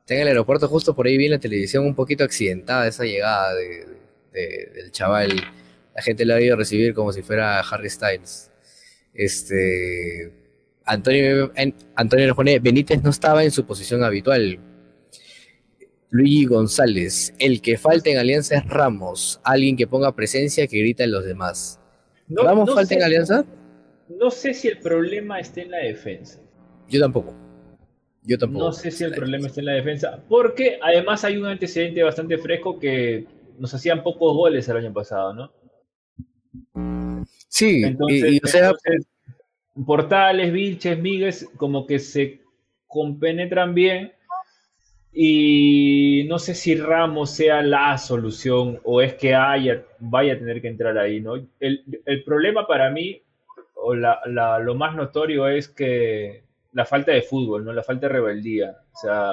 [0.00, 3.04] está en el aeropuerto justo por ahí vi en la televisión un poquito accidentada esa
[3.04, 5.32] llegada del chaval
[5.98, 8.52] la gente la ha ido a recibir como si fuera Harry Styles.
[9.12, 10.32] Este,
[10.88, 11.52] Antonio,
[11.94, 14.58] Antonio pone, Benítez no estaba en su posición habitual.
[16.10, 21.04] Luigi González, el que falta en Alianza es Ramos, alguien que ponga presencia que grita
[21.04, 21.78] en los demás.
[22.30, 23.44] ¿Ramos falta en Alianza?
[24.08, 26.40] No sé si el problema está en la defensa.
[26.88, 27.34] Yo tampoco.
[28.22, 28.64] Yo tampoco.
[28.64, 32.38] No sé si el problema está en la defensa, porque además hay un antecedente bastante
[32.38, 33.26] fresco que
[33.58, 35.52] nos hacían pocos goles el año pasado, ¿no?
[37.48, 38.72] Sí, y, o sea,
[39.86, 42.40] Portales, Vilches, Migues, como que se
[42.86, 44.12] compenetran bien.
[45.12, 50.60] Y no sé si Ramos sea la solución o es que haya, vaya a tener
[50.60, 51.34] que entrar ahí, ¿no?
[51.58, 53.22] El, problema para mí,
[53.74, 57.72] o lo más notorio es que la falta de fútbol, ¿no?
[57.72, 58.76] La falta de rebeldía.
[58.92, 59.30] O sea,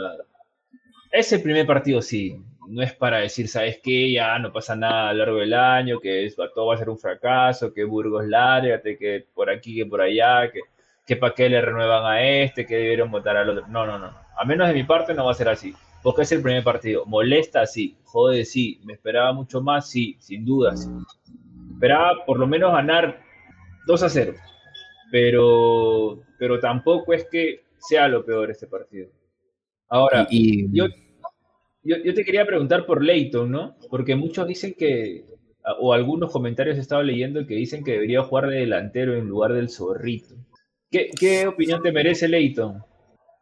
[1.11, 4.11] ese primer partido sí, no es para decir, ¿sabes qué?
[4.11, 6.97] Ya no pasa nada a lo largo del año, que todo va a ser un
[6.97, 10.61] fracaso, que Burgos lárgate, que por aquí, que por allá, que,
[11.05, 13.67] que para qué le renuevan a este, que debieron votar al otro.
[13.67, 14.11] No, no, no.
[14.37, 15.73] A menos de mi parte no va a ser así.
[16.01, 17.03] Porque es el primer partido.
[17.05, 17.65] ¿Molesta?
[17.65, 17.97] Sí.
[18.03, 18.79] Jode, sí.
[18.83, 19.89] ¿Me esperaba mucho más?
[19.89, 20.75] Sí, sin duda.
[20.77, 20.87] Sí.
[21.73, 23.21] Esperaba por lo menos ganar
[23.87, 24.33] 2 a 0.
[25.11, 29.09] Pero, pero tampoco es que sea lo peor este partido.
[29.89, 30.85] Ahora, y, yo,
[31.85, 33.77] yo, te quería preguntar por Leighton, ¿no?
[33.89, 35.23] Porque muchos dicen que,
[35.79, 39.53] o algunos comentarios he estado leyendo que dicen que debería jugar de delantero en lugar
[39.53, 40.35] del zorrito.
[40.89, 42.81] ¿Qué, opinión te merece Leighton?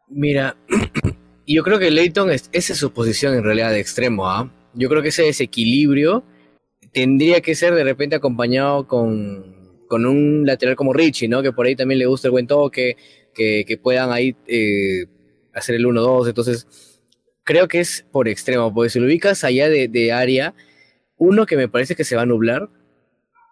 [0.08, 0.56] Mira,
[1.46, 4.52] yo creo que Leighton, es, esa es su posición en realidad de extremo, ¿ah?
[4.74, 6.24] Yo creo que ese desequilibrio
[6.92, 9.54] tendría que ser de repente acompañado con,
[9.90, 11.42] un lateral como Richie, ¿no?
[11.42, 12.96] Que por ahí también le gusta el buen toque,
[13.32, 15.06] que, que puedan ahí eh,
[15.54, 16.28] hacer el 1-2.
[16.28, 16.93] Entonces,
[17.44, 20.54] creo que es por extremo, porque si lo ubicas allá de, de área,
[21.16, 22.68] uno que me parece que se va a nublar,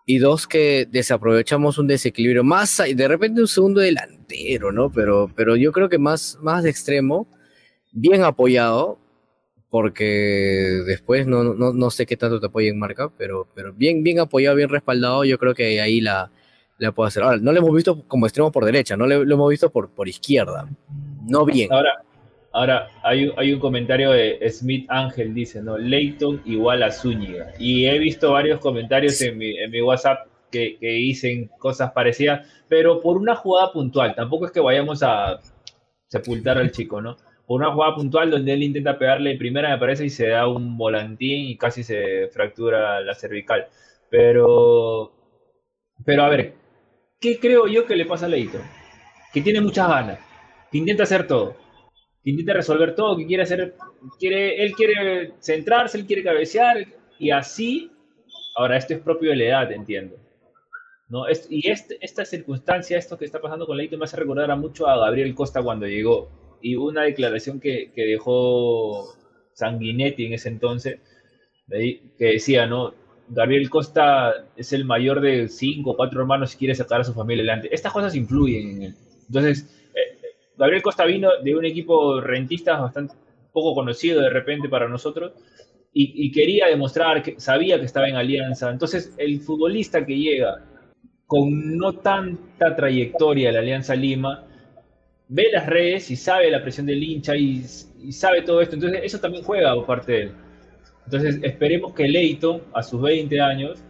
[0.05, 4.91] y dos que desaprovechamos un desequilibrio más de repente un segundo delantero, ¿no?
[4.91, 7.29] Pero, pero yo creo que más, más de extremo,
[7.93, 8.99] bien apoyado,
[9.71, 14.03] porque después no, no, no sé qué tanto te apoya en marca, pero, pero bien,
[14.03, 16.31] bien apoyado, bien respaldado, yo creo que ahí la,
[16.79, 17.23] la puedo hacer.
[17.23, 20.09] Ahora, no lo hemos visto como extremo por derecha, no lo hemos visto por, por
[20.09, 20.69] izquierda,
[21.27, 21.73] no bien.
[21.73, 22.03] Ahora,
[22.53, 25.79] Ahora, hay, hay, un comentario de Smith Ángel, dice, ¿no?
[25.79, 27.53] Leighton igual a Zúñiga.
[27.59, 32.47] Y he visto varios comentarios en mi, en mi WhatsApp que, que, dicen cosas parecidas,
[32.69, 34.15] pero por una jugada puntual.
[34.15, 35.41] Tampoco es que vayamos a
[36.09, 37.17] sepultar al chico, ¿no?
[37.47, 40.77] Por una jugada puntual donde él intenta pegarle primera, me parece, y se da un
[40.77, 43.67] volantín y casi se fractura la cervical.
[44.11, 45.11] Pero,
[46.05, 46.55] pero a ver,
[47.19, 48.61] ¿qué creo yo que le pasa a Leighton?
[49.33, 50.19] Que tiene muchas ganas,
[50.71, 51.62] que intenta hacer todo
[52.23, 53.75] que intenta resolver todo, que quiere hacer,
[54.19, 56.87] quiere, él quiere centrarse, él quiere cabecear,
[57.19, 57.91] y así,
[58.57, 60.17] ahora esto es propio de la edad, entiendo.
[61.09, 61.25] ¿no?
[61.51, 64.97] y esta circunstancia, esto que está pasando con Leito, me hace recordar a mucho a
[64.97, 66.31] Gabriel Costa cuando llegó.
[66.63, 69.15] Y una declaración que, que dejó
[69.53, 71.01] Sanguinetti en ese entonces,
[71.69, 72.95] que decía, ¿no?
[73.29, 77.15] Gabriel Costa es el mayor de cinco o cuatro hermanos y quiere sacar a su
[77.15, 77.75] familia adelante.
[77.75, 78.95] Estas cosas influyen en él.
[79.27, 79.82] Entonces,
[80.57, 83.15] Gabriel Costa vino de un equipo rentista bastante
[83.53, 85.33] poco conocido de repente para nosotros
[85.95, 88.71] y, quería demostrar que sabía que estaba en alianza.
[88.71, 90.65] Entonces, el futbolista que llega
[91.27, 94.47] con no tanta trayectoria de la Alianza Lima,
[95.29, 97.63] ve las redes y sabe la presión del hincha y,
[98.11, 98.77] sabe todo esto.
[98.77, 100.33] Entonces, eso también juega por parte de él.
[101.05, 103.85] Entonces, esperemos que Leito, a sus 20 años,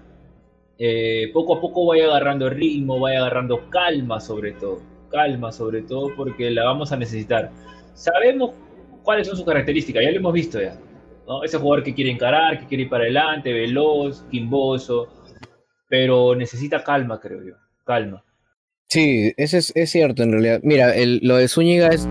[0.79, 6.09] eh, poco a poco vaya agarrando ritmo, vaya agarrando calma sobre todo calma sobre todo
[6.17, 7.51] porque la vamos a necesitar.
[7.95, 8.53] Sabemos
[9.03, 10.77] cuáles son sus características, ya lo hemos visto ya.
[11.27, 11.45] ¿no?
[11.45, 15.09] Ese jugador que quiere encarar, que quiere ir para adelante, veloz, quimboso,
[15.89, 18.25] pero necesita calma, creo yo, calma.
[18.89, 20.61] Sí, eso es, cierto en realidad.
[20.63, 22.07] Mira, lo de Zúñiga es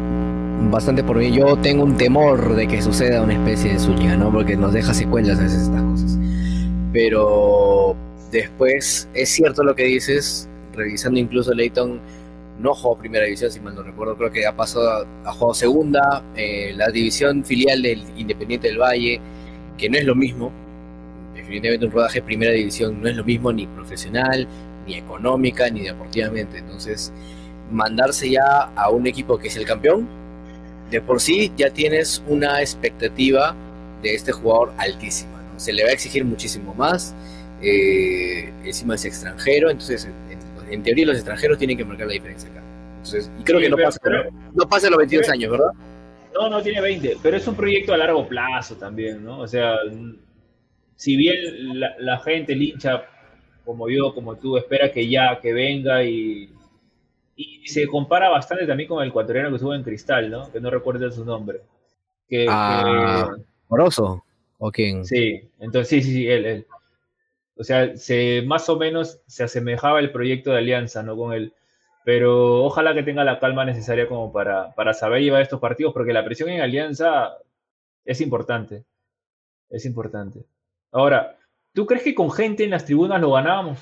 [0.71, 1.31] bastante por mí.
[1.31, 4.31] Yo tengo un temor de que suceda una especie de Zúñiga, ¿no?
[4.31, 6.19] Porque nos deja secuelas a veces estas cosas.
[6.91, 7.95] Pero
[8.31, 12.01] después es cierto lo que dices, revisando incluso Leighton
[12.61, 16.23] no jugó primera división, si mal no recuerdo, creo que ha pasado a, jugar segunda,
[16.35, 19.19] eh, la división filial del Independiente del Valle,
[19.77, 20.51] que no es lo mismo.
[21.33, 24.47] Definitivamente un rodaje primera división no es lo mismo ni profesional,
[24.85, 26.59] ni económica, ni deportivamente.
[26.59, 27.11] Entonces,
[27.71, 30.07] mandarse ya a un equipo que es el campeón,
[30.89, 33.55] de por sí ya tienes una expectativa
[34.03, 35.41] de este jugador altísima.
[35.57, 37.15] Se le va a exigir muchísimo más.
[37.61, 40.07] Eh, encima es extranjero, entonces
[40.71, 42.63] en teoría los extranjeros tienen que marcar la diferencia acá.
[43.39, 43.99] y creo que no, pasa,
[44.53, 45.71] no pasa los 22 años, ¿verdad?
[46.33, 49.39] No, no tiene 20, pero es un proyecto a largo plazo también, ¿no?
[49.39, 49.75] O sea,
[50.95, 53.03] si bien la, gente, el hincha,
[53.65, 56.49] como yo, como tú, espera que ya, que venga y,
[57.35, 60.51] y se compara bastante también con el ecuatoriano que estuvo en Cristal, ¿no?
[60.51, 61.61] Que no recuerdo su nombre.
[62.27, 63.29] Que, ah,
[63.67, 64.23] Moroso,
[64.57, 65.03] ¿o quién?
[65.05, 66.67] Sí, entonces sí, sí, sí, él, él.
[67.61, 71.15] O sea, se, más o menos se asemejaba el proyecto de alianza, ¿no?
[71.15, 71.53] Con él.
[72.03, 76.11] Pero ojalá que tenga la calma necesaria como para, para saber llevar estos partidos, porque
[76.11, 77.37] la presión en alianza
[78.03, 78.83] es importante.
[79.69, 80.43] Es importante.
[80.91, 81.37] Ahora,
[81.71, 83.77] ¿tú crees que con gente en las tribunas lo ganábamos?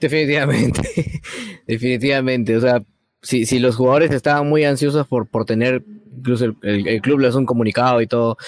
[0.00, 0.80] Definitivamente,
[1.66, 2.56] definitivamente.
[2.56, 2.80] O sea,
[3.20, 5.84] si, si, los jugadores estaban muy ansiosos por, por tener,
[6.16, 8.38] incluso el, el, club les un comunicado y todo,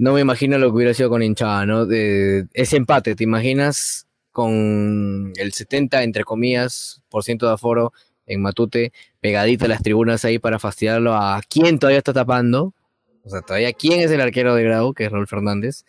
[0.00, 1.84] no me imagino lo que hubiera sido con hinchada, ¿no?
[1.84, 7.92] De, ese empate, ¿te imaginas con el 70, entre comillas, por ciento de aforo
[8.26, 12.72] en Matute, pegadito a las tribunas ahí para fastidiarlo a quién todavía está tapando?
[13.24, 15.84] O sea, todavía quién es el arquero de Grau, que es Raúl Fernández.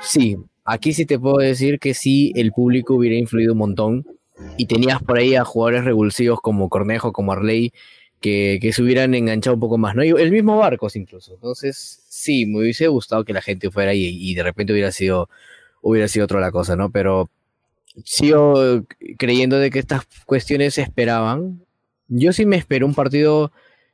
[0.00, 4.06] Sí, aquí sí te puedo decir que sí, el público hubiera influido un montón
[4.56, 7.74] y tenías por ahí a jugadores revulsivos como Cornejo, como Arley,
[8.60, 10.02] que, se hubieran enganchado un poco más, ¿no?
[10.04, 11.34] Y el mismo Barcos incluso.
[11.34, 15.28] Entonces, sí, me hubiese gustado que la gente fuera ahí y de repente hubiera sido,
[15.80, 16.90] hubiera sido otra la cosa, ¿no?
[16.90, 17.30] Pero
[18.04, 18.84] sigo
[19.18, 21.64] creyendo de que estas cuestiones se esperaban.
[22.08, 23.52] Yo sí me espero un partido,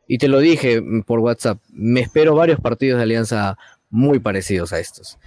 [0.08, 3.58] y te lo dije por WhatsApp, me espero varios partidos de alianza
[3.90, 5.18] muy parecidos a estos.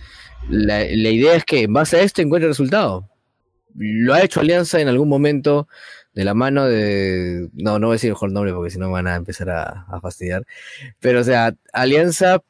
[0.50, 3.10] La, la idea es que en base a esto encuentre resultado.
[3.78, 5.68] Lo ha hecho Alianza en algún momento
[6.16, 7.50] de la mano de.
[7.54, 10.00] No, no voy a decir mejor nombre porque si no van a empezar a, a,
[10.00, 10.46] fastidiar.
[11.02, 12.42] Pero, o sea, Alianza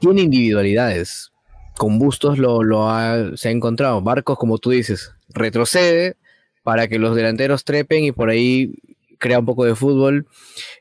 [0.00, 1.30] tiene individualidades.
[1.78, 4.02] Con Bustos lo, lo ha, se ha encontrado.
[4.02, 6.16] Barcos, como tú dices, retrocede
[6.64, 8.74] para que los delanteros trepen y por ahí
[9.18, 10.26] crea un poco de fútbol.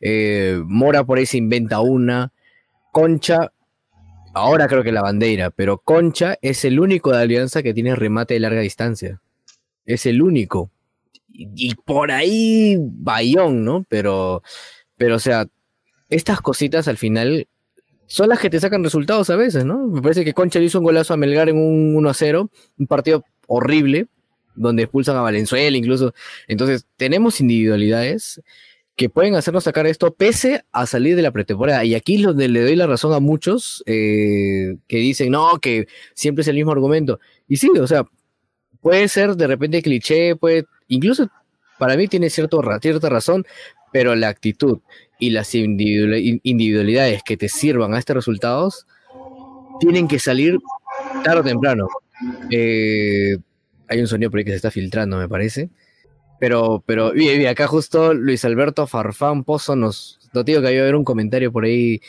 [0.01, 2.33] Eh, Mora por ahí se inventa una.
[2.91, 3.53] Concha,
[4.33, 8.33] ahora creo que la bandera, pero Concha es el único de Alianza que tiene remate
[8.33, 9.21] de larga distancia.
[9.85, 10.71] Es el único
[11.33, 13.85] y, por ahí Bayón, ¿no?
[13.89, 14.43] Pero,
[14.97, 15.47] pero, o sea,
[16.09, 17.47] estas cositas al final
[18.07, 19.87] son las que te sacan resultados a veces, ¿no?
[19.87, 22.49] Me parece que Concha le hizo un golazo a Melgar en un 1 a 0,
[22.77, 24.07] un partido horrible,
[24.55, 26.13] donde expulsan a Valenzuela incluso.
[26.47, 28.41] Entonces, tenemos individualidades
[28.95, 31.83] que pueden hacernos sacar esto pese a salir de la pretemporada.
[31.85, 35.87] Y aquí es donde le doy la razón a muchos eh, que dicen, no, que
[36.13, 37.19] siempre es el mismo argumento.
[37.47, 38.05] Y sí, o sea,
[38.81, 41.29] puede ser de repente cliché, puede incluso
[41.79, 43.45] para mí tiene cierto, cierta razón,
[43.91, 44.79] pero la actitud
[45.19, 48.87] y las individualidades que te sirvan a estos resultados
[49.79, 50.57] tienen que salir
[51.23, 51.87] tarde o temprano.
[52.51, 53.35] Eh,
[53.87, 55.69] hay un sonido por ahí que se está filtrando, me parece.
[56.39, 57.13] Pero, pero,
[57.49, 62.01] acá justo Luis Alberto Farfán Pozo nos, no digo que había un comentario por ahí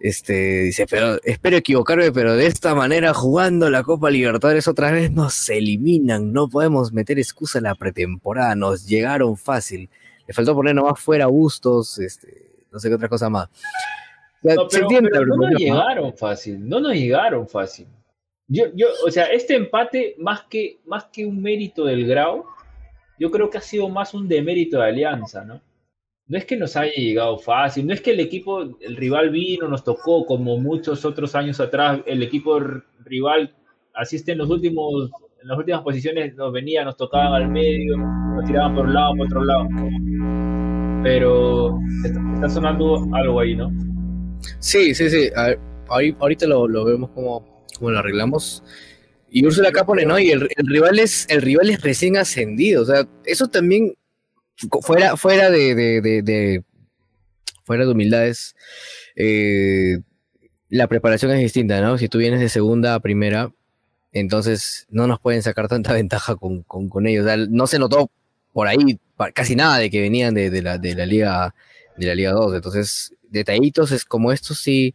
[0.00, 5.12] este, dice, pero espero equivocarme, pero de esta manera jugando la Copa Libertadores otra vez
[5.12, 9.90] nos eliminan, no podemos meter excusa en la pretemporada, nos llegaron fácil.
[10.26, 13.50] Le faltó poner nomás fuera Bustos, este, no sé qué otra cosa más.
[14.42, 14.54] no,
[15.36, 17.86] nos llegaron fácil, no nos llegaron fácil.
[18.48, 22.46] Yo, yo, o sea, este empate, más que, más que un mérito del Grau,
[23.18, 25.60] yo creo que ha sido más un demérito de Alianza, ¿no?
[26.30, 29.66] No es que nos haya llegado fácil, no es que el equipo, el rival vino,
[29.66, 32.60] nos tocó como muchos otros años atrás, el equipo
[33.04, 33.52] rival
[33.94, 35.10] asiste en los últimos,
[35.42, 39.16] en las últimas posiciones, nos venía, nos tocaban al medio, nos tiraban por un lado,
[39.16, 39.68] por otro lado.
[41.02, 43.72] Pero está, sonando algo ahí, ¿no?
[44.60, 45.30] Sí, sí, sí.
[45.88, 48.62] ahorita lo, vemos como, como lo arreglamos.
[49.30, 50.16] Y Úrsula acá pone, ¿no?
[50.16, 52.82] Y el, el, rival es, el rival es recién ascendido.
[52.82, 53.94] O sea, eso también
[54.82, 56.64] fuera, fuera de, de,
[57.64, 58.56] fuera de humildades,
[59.16, 59.98] eh,
[60.68, 61.98] la preparación es distinta, ¿no?
[61.98, 63.52] Si tú vienes de segunda a primera,
[64.12, 67.26] entonces no nos pueden sacar tanta ventaja con, con, ellos.
[67.50, 68.10] no se notó
[68.52, 68.98] por ahí
[69.34, 71.54] casi nada de que venían de, la, de la liga
[71.96, 72.54] de la liga 2.
[72.54, 74.94] Entonces, detallitos es como estos sí,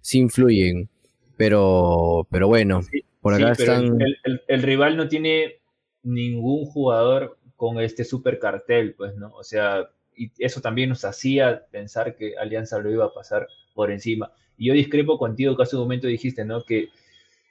[0.00, 0.88] sí influyen.
[1.36, 2.80] Pero, pero bueno,
[3.20, 4.00] por acá están.
[4.00, 5.60] el, el, rival no tiene
[6.02, 9.34] ningún jugador con este super cartel, pues, ¿no?
[9.34, 13.90] O sea, y eso también nos hacía pensar que Alianza lo iba a pasar por
[13.90, 14.30] encima.
[14.56, 16.62] Y yo discrepo contigo que hace un momento dijiste, ¿no?
[16.62, 16.88] Que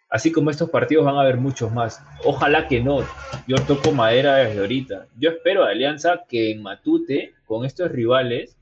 [0.09, 2.01] así como estos partidos van a haber muchos más.
[2.23, 3.05] Ojalá que no.
[3.47, 5.07] Yo toco madera desde ahorita.
[5.19, 8.57] Yo espero a Alianza que en Matute, con estos rivales,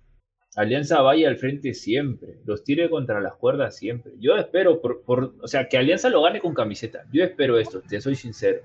[0.55, 4.13] Alianza vaya al frente siempre, los tire contra las cuerdas siempre.
[4.17, 7.05] Yo espero, por, por, o sea, que Alianza lo gane con camiseta.
[7.13, 8.61] Yo espero esto, te soy sincero.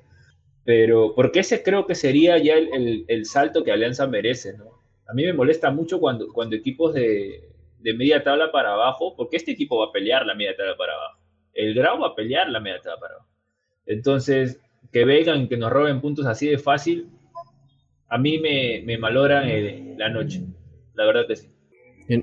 [0.64, 4.80] Pero, porque ese creo que sería ya el, el, salto que Alianza merece, ¿no?
[5.08, 9.36] A mí me molesta mucho cuando, cuando equipos de, de, media tabla para abajo, porque
[9.36, 11.18] este equipo va a pelear la media tabla para abajo.
[11.54, 13.28] El Grau va a pelear la media tabla para abajo.
[13.86, 14.60] Entonces,
[14.92, 17.08] que vengan, que nos roben puntos así de fácil,
[18.08, 20.42] a mí me, me maloran la noche.
[20.94, 21.48] La verdad que sí.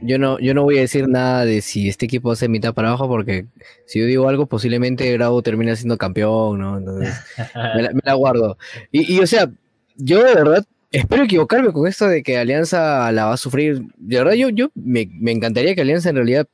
[0.01, 2.89] Yo, no, yo no voy a decir nada de si este equipo hace mitad para
[2.89, 3.45] abajo, porque
[3.85, 6.77] si yo digo algo, posiblemente Grau termine siendo campeón, ¿no?
[6.77, 7.15] Entonces,
[7.93, 8.57] me, la, guardo.
[8.91, 9.49] Y, o sea,
[9.95, 13.81] yo de verdad espero equivocarme con esto de que Alianza la va a sufrir.
[13.95, 16.47] De verdad, yo, yo me, encantaría que Alianza en realidad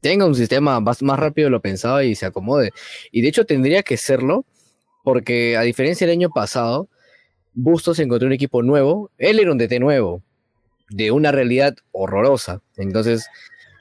[0.00, 2.72] tenga un sistema más, más rápido de lo pensado y se acomode.
[3.12, 4.44] Y de hecho tendría que serlo,
[5.04, 6.88] porque a diferencia del año pasado,
[7.52, 10.22] Bustos encontró un equipo nuevo, él era un DT nuevo,
[10.88, 12.62] de una realidad horrorosa.
[12.76, 13.26] Entonces,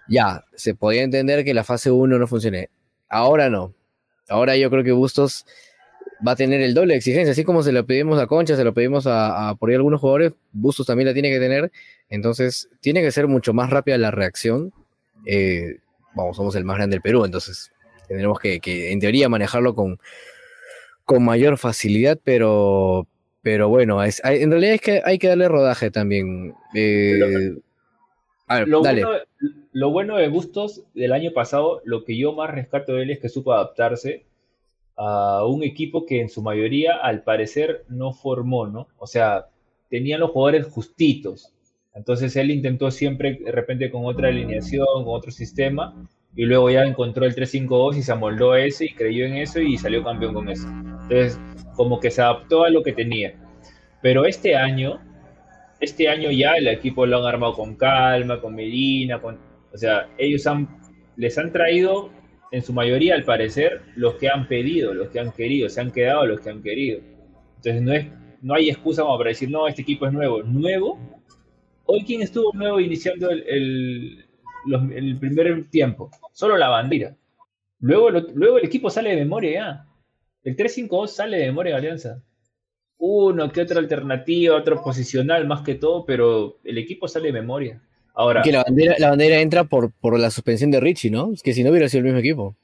[0.08, 2.70] ya, se podía entender que la fase 1 no funcione.
[3.10, 3.74] Ahora no.
[4.30, 5.46] Ahora yo creo que Bustos
[6.26, 8.64] va a tener el doble de exigencia, así como se lo pedimos a Concha, se
[8.64, 11.72] lo pedimos a, por ahí algunos jugadores, Bustos también la tiene que tener,
[12.10, 14.74] entonces tiene que ser mucho más rápida la reacción,
[15.26, 15.80] eh,
[16.16, 17.72] vamos, somos el más grande del Perú, entonces
[18.08, 18.60] tendremos que,
[18.92, 20.00] en teoría manejarlo con,
[21.04, 23.08] con mayor facilidad, pero,
[23.44, 26.56] pero bueno, es, en realidad es que hay que darle rodaje también.
[26.74, 27.54] Eh,
[28.66, 29.10] lo, Bueno,
[29.74, 33.20] lo bueno de Bustos del año pasado, lo que yo más rescato de él es
[33.20, 34.26] que supo adaptarse
[34.96, 38.88] a un equipo que en su mayoría al parecer no formó, ¿no?
[38.98, 39.48] O sea,
[39.90, 41.52] tenían los jugadores justitos.
[41.94, 46.84] Entonces él intentó siempre de repente con otra alineación, con otro sistema, y luego ya
[46.84, 50.34] encontró el 3-5-2 y se amoldó a ese y creyó en eso y salió campeón
[50.34, 50.68] con eso.
[50.68, 51.40] Entonces,
[51.76, 53.36] como que se adaptó a lo que tenía.
[54.02, 55.00] Pero este año,
[55.80, 59.38] este año ya el equipo lo han armado con calma, con Medina, con,
[59.72, 60.68] o sea, ellos han,
[61.16, 62.10] les han traído
[62.52, 65.92] en su mayoría, al parecer, los que han pedido, los que han querido, se han
[65.92, 67.00] quedado los que han querido.
[67.56, 68.06] Entonces no, es,
[68.44, 70.44] no hay excusa como para decir, no, este equipo es nuevo.
[70.44, 71.00] ¿Nuevo?
[71.86, 74.23] Hoy, ¿quién estuvo nuevo iniciando el, el,
[75.20, 76.12] primer tiempo?
[76.32, 77.16] Solo la bandera.
[77.80, 79.88] Luego, luego el equipo sale de memoria ya.
[80.44, 82.22] El 3-5-2 sale de memoria de Alianza.
[82.98, 87.82] Uno que otra alternativa, otro posicional más que todo, pero el equipo sale de memoria.
[88.14, 88.42] Ahora.
[88.42, 91.34] Que la bandera, la bandera entra por, por la suspensión de Richie, ¿no?
[91.34, 92.56] Es que si no hubiera sido el mismo equipo.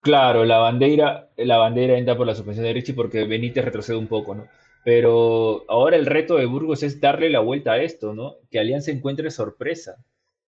[0.00, 4.08] Claro, la bandera, la bandera entra por la suspensión de Richie porque Benítez retrocede un
[4.08, 4.48] poco, ¿no?
[4.84, 8.36] Pero ahora el reto de Burgos es darle la vuelta a esto, ¿no?
[8.50, 9.96] Que Alianza encuentre sorpresa.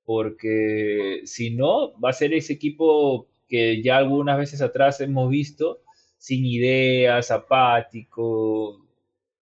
[0.04, 5.80] Porque si no, va a ser ese equipo que ya algunas veces atrás hemos visto,
[6.18, 8.84] sin ideas, apático,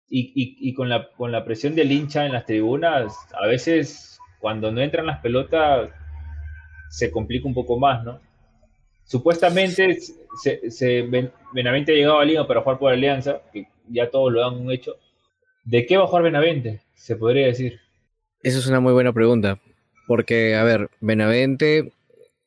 [0.10, 4.72] y, y, con, la, con la presión del hincha en las tribunas, a veces cuando
[4.72, 5.92] no entran las pelotas
[6.90, 8.20] se complica un poco más, ¿no?
[9.06, 9.98] Supuestamente
[10.42, 11.08] se, se,
[11.54, 14.96] Benavente ha llegado a Lima para jugar por Alianza, que ya todos lo han hecho.
[15.64, 16.82] ¿De qué va a jugar Benavente?
[16.94, 17.80] Se podría decir.
[18.42, 19.60] Esa es una muy buena pregunta.
[20.10, 21.94] Porque, a ver, Benavente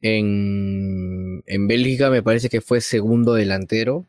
[0.00, 4.04] en, en Bélgica me parece que fue segundo delantero.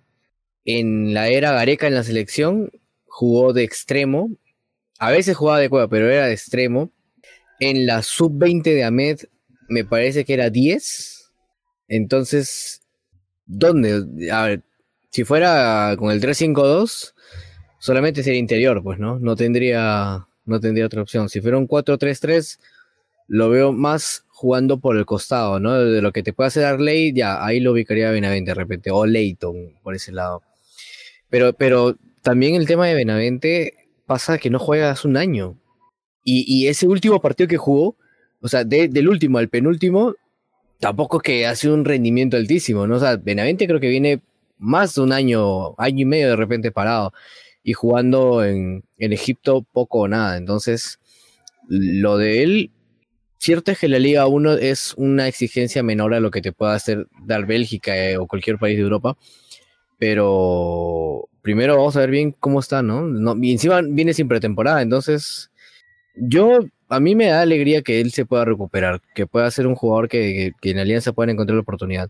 [0.66, 2.72] En la era Gareca en la selección
[3.06, 4.32] jugó de extremo.
[4.98, 6.90] A veces jugaba de cueva, pero era de extremo.
[7.60, 9.20] En la sub-20 de Ahmed
[9.70, 11.32] me parece que era 10.
[11.90, 12.82] Entonces,
[13.46, 14.32] ¿dónde?
[14.32, 14.64] A ver,
[15.12, 17.14] si fuera con el 3-5-2,
[17.78, 19.20] solamente sería interior, pues, ¿no?
[19.20, 21.30] No tendría, no tendría otra opción.
[21.30, 22.58] Si fuera un 4-3-3,
[23.28, 25.80] lo veo más jugando por el costado, ¿no?
[25.80, 29.06] De lo que te puede hacer Arley, ya, ahí lo ubicaría Benavente de repente, o
[29.06, 30.42] Leighton por ese lado.
[31.30, 33.74] Pero, pero también el tema de Benavente
[34.06, 35.58] pasa que no juega hace un año.
[36.26, 37.98] Y, ese último partido que jugó,
[38.40, 40.16] o sea, del último al penúltimo,
[40.80, 42.96] tampoco es que hace un rendimiento altísimo, ¿no?
[42.96, 44.22] O sea, Benavente creo que viene
[44.58, 47.14] más de un año, año y medio de repente parado
[47.64, 50.38] y jugando en, Egipto poco o nada.
[50.38, 51.00] Entonces,
[51.68, 52.72] lo de él,
[53.44, 56.74] cierto es que la Liga 1 es una exigencia menor a lo que te pueda
[56.74, 59.18] hacer dar Bélgica eh, o cualquier país de Europa,
[60.00, 63.02] pero primero vamos a ver bien cómo está, ¿no?
[63.02, 65.52] no y encima viene sin pretemporada, entonces
[66.16, 69.76] yo, a mí me da alegría que él se pueda recuperar, que pueda ser un
[69.76, 72.10] jugador que, en Alianza pueda encontrar la oportunidad.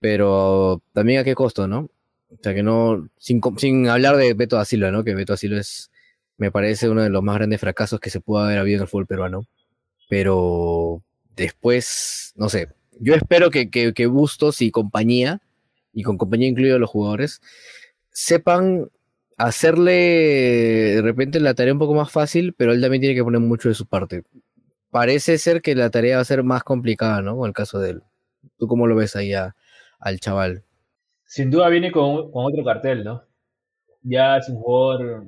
[0.00, 1.88] Pero también a qué costo, ¿no?
[2.30, 5.02] O sea, que no, sin, sin hablar de Beto da Silva, ¿no?
[5.02, 5.90] Que Beto da Silva es,
[6.36, 8.88] me parece uno de los más grandes fracasos que se pudo haber habido en el
[8.88, 9.46] fútbol peruano.
[10.08, 11.02] Pero
[11.36, 12.68] después, no sé,
[13.00, 15.40] yo espero que, que, que Bustos y compañía,
[15.92, 17.40] y con compañía incluido los jugadores,
[18.10, 18.90] sepan
[19.36, 23.40] hacerle de repente la tarea un poco más fácil, pero él también tiene que poner
[23.40, 24.24] mucho de su parte.
[24.90, 27.36] Parece ser que la tarea va a ser más complicada, ¿no?
[27.36, 28.02] Con el caso de él.
[28.58, 30.64] ¿Tú cómo lo ves ahí al chaval?
[31.24, 33.22] Sin duda viene con, otro cartel, ¿no?
[34.02, 35.26] Ya es un jugador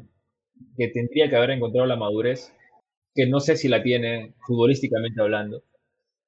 [0.76, 2.53] que tendría que haber encontrado la madurez,
[3.14, 5.62] que no sé si la tiene futbolísticamente hablando,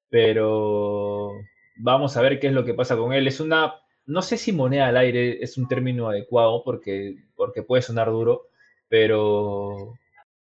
[0.09, 1.31] pero
[1.77, 3.27] vamos a ver qué es lo que pasa con él.
[3.27, 3.75] Es una
[4.05, 8.47] no sé si moneda al aire es un término adecuado porque, porque puede sonar duro,
[8.89, 9.93] pero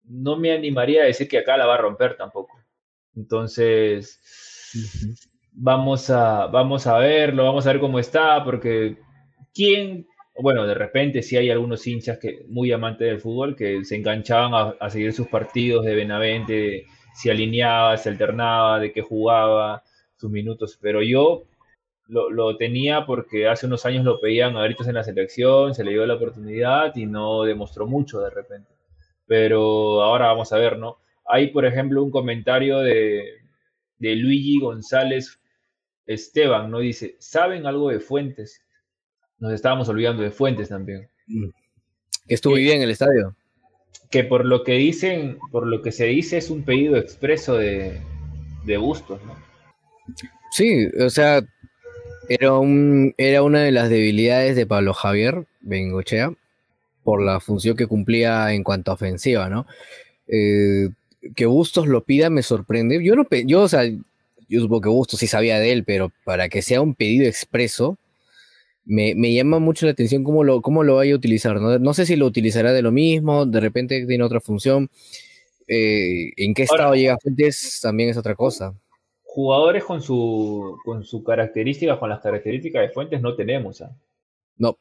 [0.05, 2.59] no me animaría a decir que acá la va a romper tampoco.
[3.15, 4.21] Entonces,
[5.53, 8.99] vamos, a, vamos a verlo, vamos a ver cómo está, porque
[9.55, 10.07] quién,
[10.39, 14.75] bueno, de repente sí hay algunos hinchas que muy amantes del fútbol que se enganchaban
[14.79, 19.83] a, seguir sus partidos de Benavente, si alineaba, se alternaba, de qué jugaba,
[20.17, 21.45] sus minutos, pero yo
[22.09, 25.93] lo, tenía porque hace unos años lo pedían a gritos en la selección, se le
[25.93, 28.71] dio la oportunidad y no demostró mucho de repente.
[29.27, 30.99] Pero ahora vamos a ver, ¿no?
[31.27, 33.25] Hay, por ejemplo, un comentario de,
[33.99, 35.41] de Luigi González
[36.07, 36.79] Esteban, ¿no?
[36.79, 38.66] Dice, ¿saben algo de Fuentes?
[39.39, 41.09] Nos estábamos olvidando de Fuentes también.
[41.27, 41.49] Mm.
[42.29, 43.37] Que estuvo bien en el estadio.
[44.11, 48.01] Que por lo que dicen, por lo que se dice, es un pedido expreso de,
[48.65, 49.35] de Bustos, ¿no?
[50.53, 51.43] Sí, o sea,
[52.29, 56.33] Era, un, era una de las debilidades de Pablo Javier Bengochea
[57.05, 59.67] por la función que cumplía en cuanto a ofensiva, ¿no?
[60.27, 60.89] Eh,
[61.37, 63.05] que Bustos lo pida me sorprende.
[63.05, 63.85] Yo no, yo, o sea,
[64.49, 67.97] yo supongo que Bustos sí sabía de él, pero para que sea un pedido expreso,
[68.87, 71.61] me, llama mucho la atención cómo lo, cómo lo vaya a utilizar.
[71.61, 71.95] ¿no?
[71.95, 74.89] sé si lo utilizará de lo mismo, de repente tiene otra función.
[75.69, 78.75] Eh, en qué estado llega Fuentes también es otra cosa.
[79.25, 83.83] Jugadores con su con sus características, con las características de Fuentes no tenemos.
[83.83, 83.95] ¿ah?
[84.57, 84.79] No,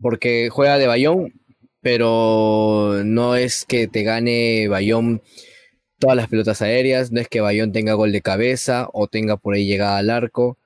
[0.00, 1.32] porque juega de Bayón,
[1.80, 5.22] pero no es que te gane Bayón
[5.98, 9.54] todas las pelotas aéreas, no es que Bayón tenga gol de cabeza o tenga por
[9.54, 10.58] ahí llegada al arco.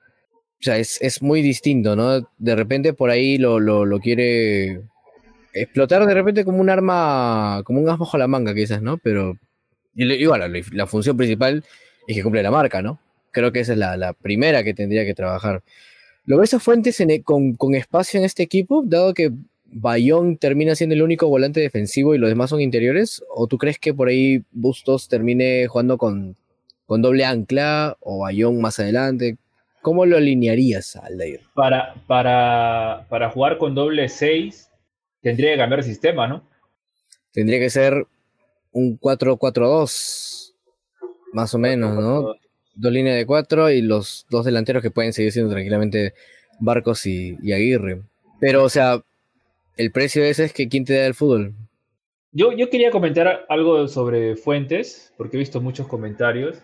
[0.61, 2.29] O sea, es, muy distinto, ¿no?
[2.37, 4.81] De repente por ahí lo, lo, quiere
[5.53, 8.99] explotar de repente como un arma, como un as bajo la manga quizás, ¿no?
[8.99, 9.39] Pero
[9.95, 11.63] igual, la, función principal
[12.05, 12.99] es que cumple la marca, ¿no?
[13.31, 15.63] Creo que esa es la, primera que tendría que trabajar.
[16.25, 19.31] ¿Lo ves a Fuentes e, con, con, espacio en este equipo, dado que
[19.65, 23.23] Bayón termina siendo el único volante defensivo y los demás son interiores?
[23.33, 26.35] ¿O tú crees que por ahí Bustos termine jugando con,
[26.85, 29.37] con doble ancla o Bayón más adelante?
[29.81, 31.41] ¿Cómo lo alinearías, Aldair?
[31.53, 34.69] Para, para, para jugar con doble 6
[35.21, 36.43] tendría que cambiar el sistema, ¿no?
[37.31, 38.05] Tendría que ser
[38.71, 40.53] un 4-4-2,
[41.33, 42.35] más o menos, ¿no?
[42.73, 46.13] Dos líneas de cuatro y los dos delanteros que pueden seguir siendo tranquilamente
[46.59, 48.01] Barcos y Aguirre.
[48.39, 49.03] Pero, o sea,
[49.77, 51.53] el precio ese es que quién te da el fútbol.
[52.31, 56.59] Yo, yo quería comentar algo sobre Fuentes, porque he visto muchos comentarios.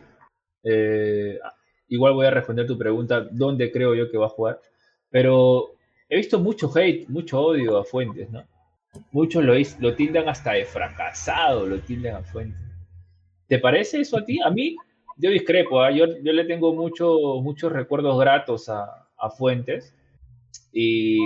[0.63, 1.39] Eh,
[1.89, 4.61] igual voy a responder tu pregunta, ¿dónde creo yo que va a jugar?
[5.09, 5.71] Pero
[6.09, 8.43] he visto mucho hate, mucho odio a Fuentes, ¿no?
[9.11, 12.61] Muchos lo, lo tildan hasta de fracasado, lo tildan a Fuentes.
[13.47, 14.39] ¿Te parece eso a ti?
[14.43, 14.75] A mí,
[15.17, 15.91] yo discrepo, ¿ah?
[15.91, 19.93] yo, yo, le tengo mucho, muchos recuerdos gratos a, a Fuentes
[20.71, 21.19] y,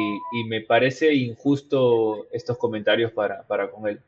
[0.47, 3.99] me parece injusto estos comentarios para, con él.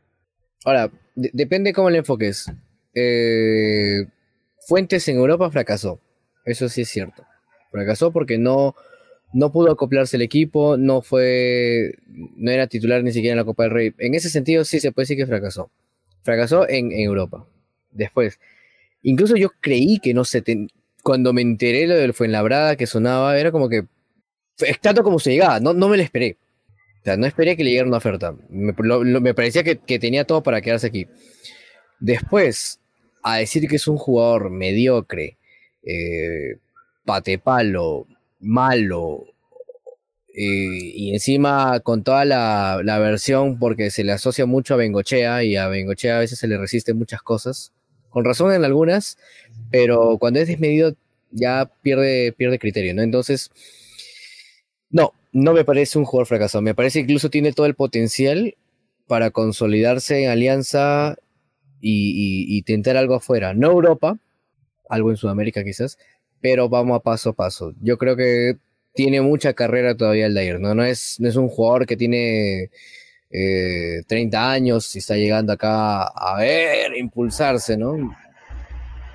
[0.65, 2.51] Ahora, depende cómo le enfoques.
[2.93, 4.05] Eh,
[4.67, 5.99] Fuentes en Europa fracasó,
[6.45, 7.25] eso sí es cierto.
[7.71, 8.75] Fracasó porque no,
[9.33, 13.63] no pudo acoplarse el equipo, no fue, no era titular ni siquiera en la Copa
[13.63, 13.93] del Rey.
[13.97, 15.71] En ese sentido sí se puede decir que fracasó.
[16.21, 17.47] Fracasó en, Europa.
[17.91, 18.39] Después,
[19.01, 20.43] incluso yo creí que no se...
[21.01, 23.85] cuando me enteré lo del Fuenlabrada que sonaba, era como que
[24.81, 26.37] tanto como se llegaba, no, no me lo esperé.
[27.01, 28.33] O sea, no esperé que le llegara una oferta.
[28.49, 31.07] Me, parecía que, tenía todo para quedarse aquí.
[31.99, 32.79] Después,
[33.23, 35.37] a decir que es un jugador mediocre,
[35.83, 36.57] eh,
[37.05, 38.07] patepalo,
[38.39, 39.25] malo,
[40.35, 45.55] y encima con toda la, la, versión, porque se le asocia mucho a Bengochea, y
[45.55, 47.71] a Bengochea a veces se le resiste muchas cosas,
[48.09, 49.17] con razón en algunas,
[49.69, 50.95] pero cuando es desmedido
[51.31, 53.01] ya pierde, pierde criterio, ¿no?
[53.01, 53.51] Entonces
[54.89, 56.61] no, no me parece un jugador fracasado.
[56.61, 58.55] Me parece que incluso tiene todo el potencial
[59.07, 61.17] para consolidarse en alianza
[61.81, 63.53] y, intentar algo afuera.
[63.53, 64.17] No Europa,
[64.89, 65.97] algo en Sudamérica quizás,
[66.41, 67.73] pero vamos a paso a paso.
[67.81, 68.57] Yo creo que
[68.93, 70.75] tiene mucha carrera todavía el Dair, ¿no?
[70.75, 72.69] No es, no es un jugador que tiene
[73.29, 78.15] 30 eh, años y está llegando acá a ver, impulsarse, ¿no?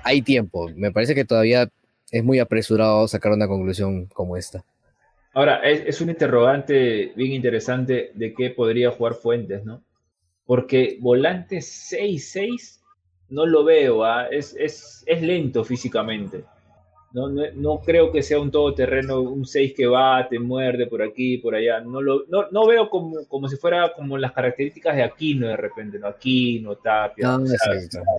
[0.03, 0.69] Hay tiempo.
[0.75, 1.69] Me parece que todavía
[2.11, 4.63] es muy apresurado sacar una conclusión como esta.
[5.33, 9.83] Ahora, es, un interrogante bien interesante de qué podría jugar Fuentes, ¿no?
[10.45, 12.78] Porque volante 6-6
[13.29, 14.27] no lo veo, ¿ah?
[14.29, 16.43] es, es, lento físicamente.
[17.11, 21.39] No, no, creo que sea un todoterreno, un 6 que va, te muerde por aquí,
[21.39, 21.79] por allá.
[21.79, 25.97] No, lo, no, veo como, como si fuera como las características de Aquino de repente,
[25.97, 26.05] ¿no?
[26.05, 27.29] Aquino, Tapia.
[27.29, 27.47] No,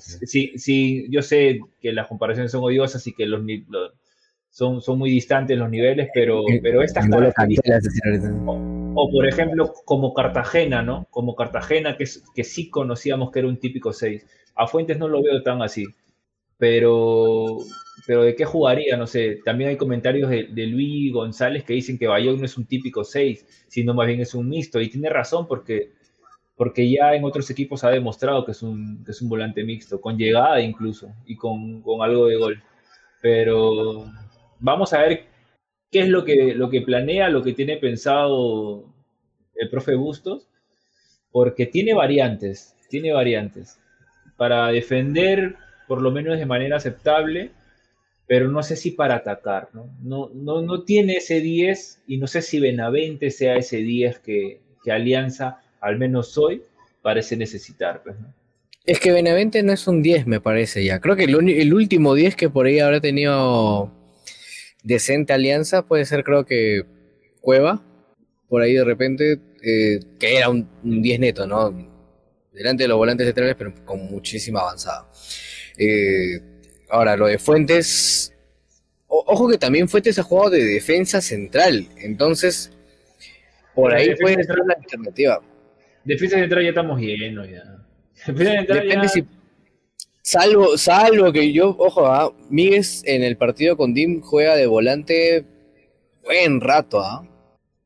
[0.01, 3.93] sí, sí, yo sé que las comparaciones son odiosas y que los, los
[4.51, 7.85] son, son muy distantes los niveles, pero, pero estas características,
[8.95, 11.07] o, por ejemplo, como Cartagena, ¿no?
[11.11, 12.05] Como Cartagena, que,
[12.35, 14.27] que sí conocíamos que era un típico 6.
[14.61, 15.87] A Fuentes no lo veo tan así,
[16.59, 17.59] pero,
[18.07, 18.97] pero ¿de qué jugaría?
[18.99, 22.67] No sé, también hay comentarios de, Luis González que dicen que Bayón no es un
[22.67, 25.93] típico 6, sino más bien es un mixto, y tiene razón porque
[26.57, 29.99] porque ya en otros equipos ha demostrado que es un, que es un volante mixto,
[29.99, 32.63] con llegada incluso, y con, con algo de gol.
[33.23, 34.13] Pero,
[34.59, 35.25] vamos a ver
[35.91, 38.85] qué es lo que, lo que planea, lo que tiene pensado
[39.55, 40.49] el profe Bustos,
[41.33, 43.80] porque tiene variantes, tiene variantes.
[44.41, 47.51] Para defender, por lo menos de manera aceptable,
[48.27, 49.95] pero no sé si para atacar, ¿no?
[50.03, 54.61] No, no, no tiene ese 10 y no sé si Benavente sea ese 10 que,
[54.91, 56.63] Alianza, al menos hoy,
[57.03, 58.03] parece necesitar.
[58.03, 58.17] Pues,
[58.87, 61.01] es que Benavente no es un 10, me parece ya.
[61.01, 63.93] Creo que el, último 10 que por ahí habrá tenido
[64.83, 66.87] decente alianza puede ser creo que
[67.43, 67.83] Cueva,
[68.49, 71.90] por ahí de repente, eh, que era un, 10 neto, ¿no?
[72.53, 75.09] Delante de los volantes centrales, pero con muchísima avanzada.
[75.79, 76.41] Eh,
[76.89, 78.35] ahora, lo de Fuentes,
[79.07, 82.73] ojo que también Fuentes ha jugado de defensa central, entonces
[83.75, 85.41] por ahí puede ser una alternativa.
[86.05, 87.63] Defensa central ya estamos llenos ya.
[88.27, 89.25] Depende si
[90.23, 92.33] Salvo, salvo que yo, ojo, ¿ah?
[92.51, 95.45] en el partido con Dim juega de volante
[96.23, 97.27] buen rato, ¿ah?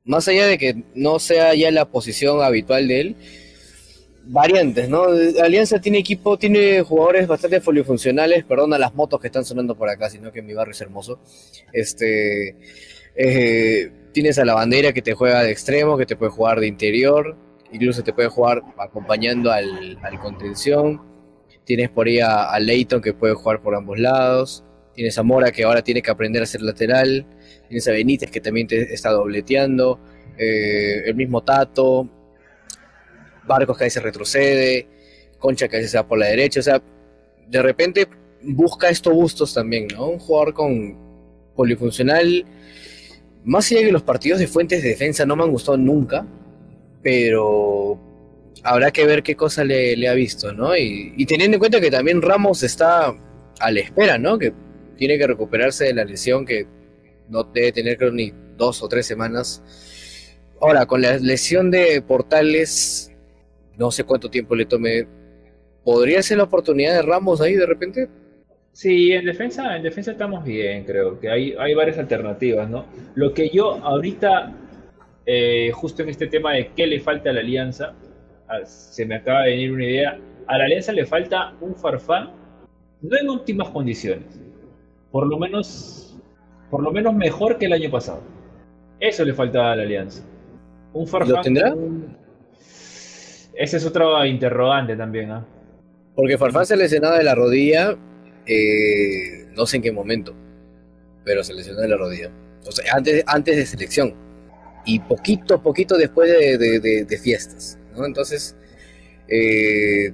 [0.05, 3.17] Más allá de que no sea ya la posición habitual de él,
[4.27, 5.05] variantes, ¿no?
[5.43, 10.11] Alianza tiene equipo, tiene jugadores bastante polifuncionales, perdona las motos que están sonando por acá,
[10.11, 11.21] sino que mi barrio es hermoso.
[11.73, 12.57] Este,
[13.17, 16.67] eh, tienes a la bandera que te juega de extremo, que te puede jugar de
[16.67, 17.37] interior,
[17.73, 21.15] incluso te puede jugar acompañando al, al contención
[21.65, 24.65] Tienes por ahí a, Leighton que puede jugar por ambos lados.
[24.95, 27.27] Tienes a Mora que ahora tiene que aprender a ser lateral.
[27.69, 29.99] Tienes a Benítez que también te está dobleteando.
[30.37, 32.09] Eh, el mismo Tato.
[33.47, 34.87] Barcos que a veces retrocede.
[35.39, 36.61] Concha que a veces se va por la derecha.
[36.61, 36.83] O sea,
[37.49, 38.09] de repente
[38.43, 40.09] busca estos gustos también, ¿no?
[40.09, 40.97] Un jugador con
[41.55, 42.45] polifuncional.
[43.45, 46.27] Más allá que los partidos de fuentes de defensa no me han gustado nunca.
[47.03, 47.99] Pero
[48.63, 50.77] habrá que ver qué cosa le, ha visto, ¿no?
[50.77, 53.15] Y, teniendo en cuenta que también Ramos está
[53.61, 54.39] a la espera, ¿no?
[54.39, 54.53] Que
[54.97, 56.67] tiene que recuperarse de la lesión que
[57.29, 59.63] no debe tener creo ni dos o tres semanas.
[60.61, 63.13] Ahora, con la lesión de Portales,
[63.79, 65.07] no sé cuánto tiempo le tome.
[65.85, 68.09] ¿Podría ser la oportunidad de Ramos ahí de repente?
[68.73, 72.87] Sí, en defensa, en defensa estamos bien, creo que hay, hay varias alternativas, ¿no?
[73.15, 74.53] Lo que yo ahorita,
[75.27, 77.95] eh, justo en este tema de qué le falta a la alianza,
[78.65, 80.19] se me acaba de venir una idea.
[80.47, 82.31] A la Alianza le falta un Farfán,
[83.01, 84.41] no en óptimas condiciones,
[85.11, 86.19] por lo menos,
[86.71, 88.23] por lo menos mejor que el año pasado.
[89.01, 90.23] Eso le falta a la Alianza.
[90.93, 91.37] Un Farfán.
[91.37, 91.75] ¿Lo tendrá?
[93.57, 95.31] Ese es otro interrogante también.
[95.31, 95.47] ¿ah?
[96.15, 97.97] Porque Farfán se lesionó de la rodilla,
[98.47, 100.35] eh, no sé en qué momento,
[101.25, 102.31] pero se lesionó de la rodilla.
[102.67, 104.15] O sea, antes, antes de selección.
[104.87, 107.79] Y poquito, poquito después de fiestas.
[107.97, 108.57] Entonces,
[109.29, 110.13] eh,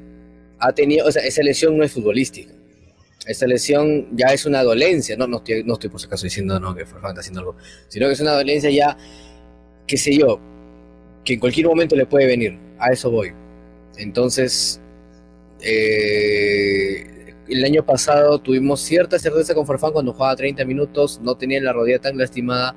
[0.59, 2.53] ha tenido, o sea, esa lesión no es futbolística.
[3.26, 6.59] Esa lesión ya es una dolencia, no, no, estoy, no estoy por si acaso diciendo
[6.59, 7.57] no, que Farfán está haciendo algo,
[7.88, 8.97] sino que es una dolencia ya,
[9.86, 10.41] qué sé yo,
[11.24, 12.59] que en cualquier momento le puede venir.
[12.81, 13.33] A eso voy.
[13.97, 14.81] Entonces,
[15.61, 21.61] eh, el año pasado tuvimos cierta certeza con Farfán cuando jugaba 30 minutos, no tenía
[21.61, 22.74] la rodilla tan lastimada,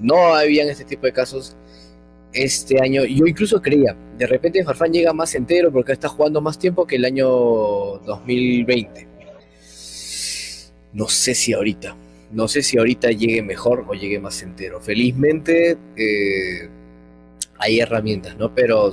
[0.00, 1.56] no habían este tipo de casos
[2.32, 6.58] este año, yo incluso creía, de repente Farfán llega más entero porque está jugando más
[6.58, 9.06] tiempo que el año 2020.
[10.92, 11.96] No sé si ahorita,
[12.32, 14.80] no sé si ahorita llegue mejor o llegue más entero.
[14.80, 16.68] Felizmente eh,
[17.58, 18.54] hay herramientas, ¿no?
[18.54, 18.90] Pero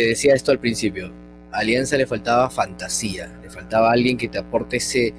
[0.00, 1.12] te decía esto al principio,
[1.52, 5.12] a Alianza le faltaba fantasía, le faltaba alguien que te aporte ese,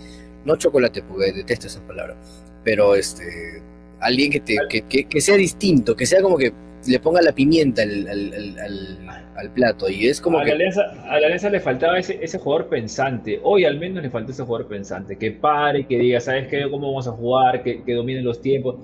[0.43, 2.17] no chocolate, porque detesto esa palabra,
[2.63, 3.61] pero este,
[3.99, 6.51] alguien que, te, que, que sea distinto, que sea como que
[6.88, 9.88] le ponga la pimienta al, plato.
[9.88, 10.49] Y es como a que.
[10.49, 13.39] La alianza, a la Alianza le faltaba ese, ese jugador pensante.
[13.43, 15.15] Hoy al menos le faltó ese jugador pensante.
[15.15, 16.63] Que pare, que diga, ¿sabes qué?
[16.71, 17.61] ¿Cómo vamos a jugar?
[17.61, 18.77] Que, que domine los tiempos.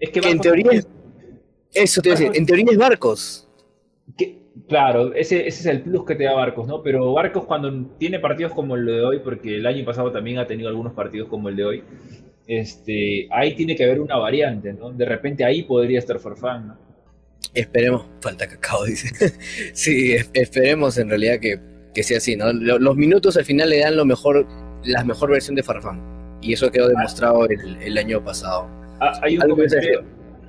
[0.00, 0.72] Es que, en teoría.
[0.72, 0.88] Es,
[1.74, 3.48] eso te decir, en teoría es Barcos.
[4.16, 6.82] Que, claro, ese, ese es el plus que te da Barcos, ¿no?
[6.82, 10.46] Pero Barcos cuando tiene partidos como el de hoy, porque el año pasado también ha
[10.46, 11.82] tenido algunos partidos como el de hoy,
[12.46, 14.90] este, ahí tiene que haber una variante, ¿no?
[14.90, 16.84] De repente ahí podría estar Farfán, ¿no?
[17.52, 19.10] Esperemos, falta cacao, dice.
[19.72, 22.52] sí, esperemos en realidad que, sea así, ¿no?
[22.52, 24.46] Los minutos al final le dan lo mejor,
[24.84, 26.02] la mejor versión de Farfán.
[26.42, 28.68] Y eso quedó demostrado el, año pasado.
[29.00, 30.04] Ah, hay, un comentario,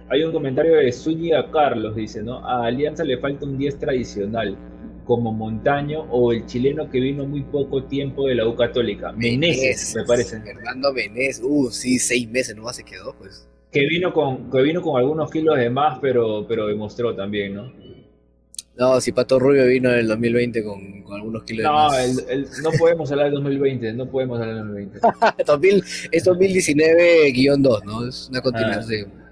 [0.10, 2.45] hay, un comentario, de Zúñiga Carlos, dice, ¿no?
[2.45, 4.58] A Alianza le falta un 10 tradicional
[5.06, 9.12] como Montaño o el chileno que vino muy poco tiempo de la U Católica.
[9.12, 10.41] Meneses, me parece.
[10.41, 13.47] Fernando Menezes, uh, sí, seis meses nomás se quedó, pues.
[13.72, 17.72] Que vino con, que vino con algunos kilos de más, pero, pero demostró también, ¿no?
[18.78, 22.62] No, si Pato Rubio vino en el 2020 con, con algunos kilos de más.
[22.62, 24.99] no podemos hablar del 2020, no podemos hablar del 2020.
[26.12, 28.08] es 2019-2, ¿no?
[28.08, 29.12] Es una continuación.
[29.18, 29.24] Ah.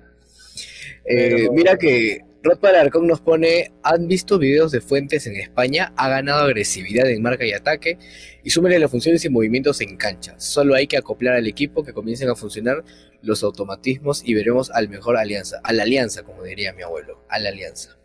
[1.05, 5.93] Eh, mira que Rod Palarcón nos pone, ¿han visto videos de Fuentes en España?
[5.95, 7.97] Ha ganado agresividad en marca y ataque
[8.43, 10.35] y súmele las funciones y movimientos en cancha.
[10.39, 12.83] Solo hay que acoplar al equipo que comiencen a funcionar
[13.21, 17.39] los automatismos y veremos al mejor alianza, a la alianza, como diría mi abuelo, a
[17.39, 17.97] la alianza.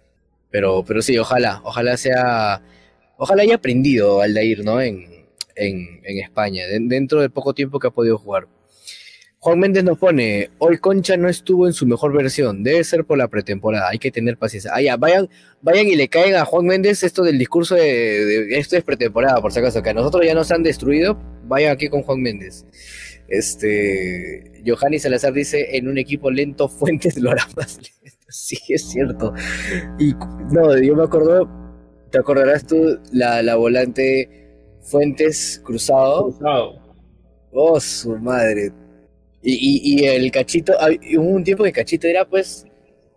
[0.51, 2.63] Pero, pero sí, ojalá, ojalá sea,
[3.17, 4.81] ojalá haya aprendido Aldair, ¿no?
[4.81, 5.27] En,
[5.57, 8.47] en, en España, dentro del poco tiempo que ha podido jugar.
[9.41, 13.19] Juan Méndez nos pone, hoy Concha no estuvo en su mejor versión, debe ser por
[13.19, 14.73] la pretemporada, hay que tener paciencia.
[14.75, 15.29] Ah, ya, vayan,
[15.63, 19.53] vayan y le caen a Juan Méndez esto del discurso de, esto es pretemporada, por
[19.53, 22.67] si acaso, que a nosotros ya nos han destruido, vayan aquí con Juan Méndez.
[23.29, 28.27] Este, Johanny Salazar dice, en un equipo lento Fuentes lo hará más lento.
[28.29, 29.35] Sí, es cierto.
[30.01, 30.15] Y
[30.51, 31.49] no, yo me acuerdo,
[32.11, 34.29] te acordarás tú, la, la volante
[34.83, 36.33] Fuentes Cruzado.
[36.33, 36.89] Cruzado.
[37.53, 38.73] Oh, su madre
[39.43, 40.75] y, el cachito,
[41.17, 42.67] hubo un tiempo que Cachito era pues,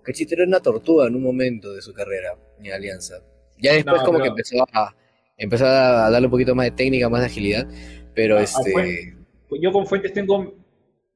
[0.03, 3.15] Cachito era una tortuga en un momento de su carrera en Alianza.
[3.57, 4.95] Ya después como que empezó a,
[5.38, 7.67] empezó a darle un poquito más de técnica, más de agilidad,
[8.15, 9.15] pero este...
[9.59, 10.55] yo con Fuentes tengo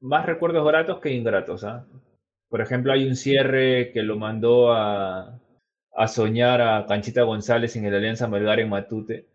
[0.00, 1.64] más recuerdos gratos que ingratos.
[1.64, 1.86] ¿ah?
[2.48, 5.40] Por ejemplo, hay un cierre que lo mandó a,
[5.94, 9.26] a soñar a Canchita González en el Alianza Melgar en Matute,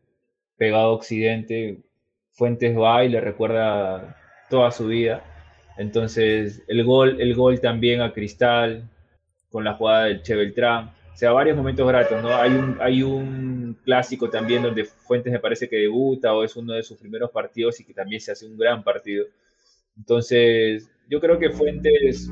[0.57, 1.81] pegado a Occidente.
[2.33, 4.15] Fuentes va y le recuerda
[4.49, 5.23] toda su vida.
[5.81, 8.87] Entonces, el gol, el gol también a Cristal,
[9.49, 10.91] con la jugada del Che Beltrán.
[11.11, 12.35] O sea, varios momentos gratos, ¿no?
[12.35, 16.73] Hay un, hay un clásico también donde Fuentes me parece que debuta o es uno
[16.73, 19.25] de sus primeros partidos y que también se hace un gran partido.
[19.97, 22.31] Entonces, yo creo que Fuentes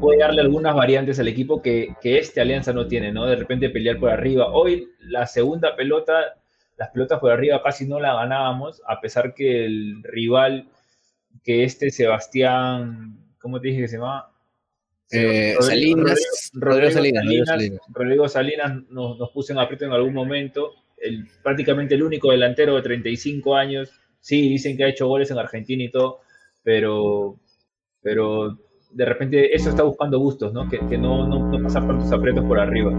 [0.00, 3.26] puede darle algunas variantes al equipo que, que este Alianza no tiene, ¿no?
[3.26, 4.46] De repente pelear por arriba.
[4.50, 6.36] Hoy la segunda pelota,
[6.78, 10.68] las pelotas por arriba casi no la ganábamos, a pesar que el rival
[11.44, 14.28] que este Sebastián, ¿cómo te dije que se llama?
[15.10, 20.72] Eh, Salinas, Rodrigo, Salinas, Rodrigo Salinas, nos, nos, puso en aprieto en algún momento.
[20.96, 23.90] El, prácticamente el único delantero de 35 años.
[24.20, 26.20] Sí, dicen que ha hecho goles en Argentina y todo,
[26.62, 27.36] pero,
[28.00, 28.56] pero
[28.92, 30.68] de repente eso está buscando gustos, ¿no?
[30.68, 32.92] Que, que no, no, no pasar tantos aprietos por arriba.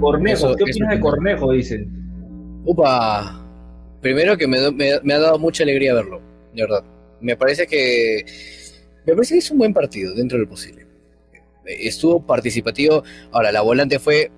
[0.00, 1.52] Cornejo, ¿qué opinas de Cornejo?
[1.52, 2.62] Dicen.
[2.64, 3.44] Upa,
[4.00, 6.84] primero que me, me ha dado mucha alegría verlo de verdad.
[7.20, 8.24] Me parece que
[9.06, 10.86] me parece que es un buen partido dentro del posible.
[11.64, 13.02] Estuvo participativo.
[13.30, 14.30] Ahora, la volante fue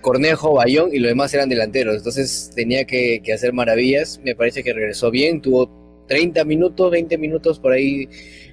[0.00, 1.96] Cornejo, Bayón y los demás eran delanteros.
[1.96, 4.20] Entonces tenía que, hacer maravillas.
[4.24, 5.40] Me parece que regresó bien.
[5.40, 8.08] Tuvo 30 minutos, 20 minutos por ahí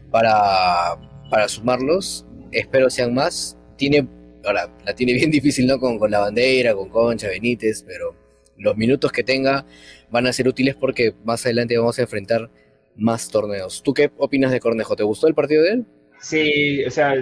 [0.10, 0.98] para,
[1.30, 2.26] para sumarlos.
[2.52, 3.58] Espero sean más.
[3.78, 4.08] Tiene,
[4.44, 5.80] ahora, la tiene bien difícil, ¿no?
[5.80, 8.16] Con, con la bandera, con Concha, Benítez, pero
[8.58, 9.66] los minutos que tenga
[10.10, 12.50] van a ser útiles porque más adelante vamos a enfrentar
[12.96, 13.84] más torneos.
[13.84, 14.96] ¿Tú qué opinas de Cornejo?
[14.96, 15.86] ¿Te gustó el partido de él?
[16.20, 17.16] Sí, o sea,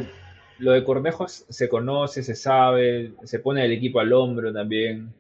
[0.60, 5.14] lo de Cornejo se conoce, se sabe, se pone el equipo al hombro también.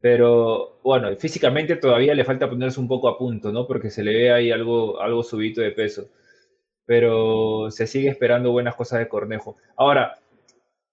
[0.00, 3.66] Pero bueno, físicamente todavía le falta ponerse un poco a punto, ¿no?
[3.66, 6.08] Porque se le ve ahí algo, algo subito de peso.
[6.86, 9.56] Pero se sigue esperando buenas cosas de Cornejo.
[9.76, 10.18] Ahora,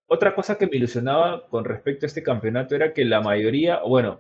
[0.08, 4.20] otra cosa que me ilusionaba con respecto a este campeonato era que la mayoría, bueno,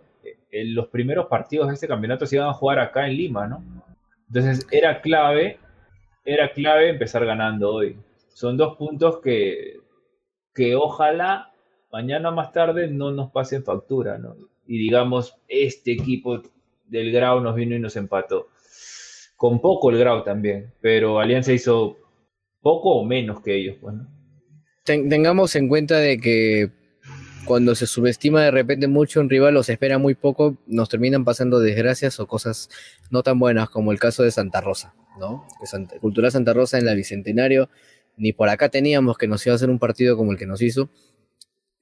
[0.51, 3.63] en los primeros partidos de este campeonato se iban a jugar acá en Lima, ¿no?
[4.28, 5.60] Entonces era clave,
[6.26, 7.98] era clave empezar ganando hoy.
[8.30, 9.80] Son dos puntos que,
[10.54, 11.54] que ojalá
[11.92, 14.36] mañana más tarde no nos pasen factura, ¿no?
[14.68, 16.42] Y digamos, este equipo
[16.86, 18.50] del Grau nos vino y nos empató.
[19.36, 21.98] Con poco el Grau también, pero Alianza hizo
[22.62, 23.96] poco o menos que ellos, pues,
[24.84, 26.72] Tengamos en cuenta de que
[27.48, 31.24] cuando se subestima de repente mucho un rival o se espera muy poco, nos terminan
[31.24, 32.70] pasando desgracias o cosas
[33.10, 35.48] no tan buenas como el caso de Santa Rosa, ¿no?
[35.60, 37.70] Que Cultural Santa Rosa en la Bicentenario,
[38.18, 40.62] ni por acá teníamos que nos iba a hacer un partido como el que nos
[40.62, 40.89] hizo.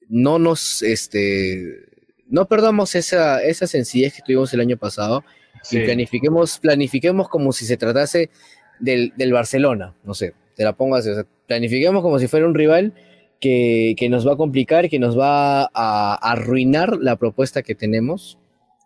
[0.08, 1.86] No nos, este,
[2.28, 5.24] no perdamos esa, esa sencillez que tuvimos el año pasado
[5.70, 8.30] y planifiquemos, planifiquemos como si se tratase
[8.78, 11.10] del, del Barcelona, no sé, te la pongo así,
[11.48, 12.94] planifiquemos como si fuera un rival
[13.40, 18.38] que, nos va a complicar, que nos va a, arruinar la propuesta que tenemos.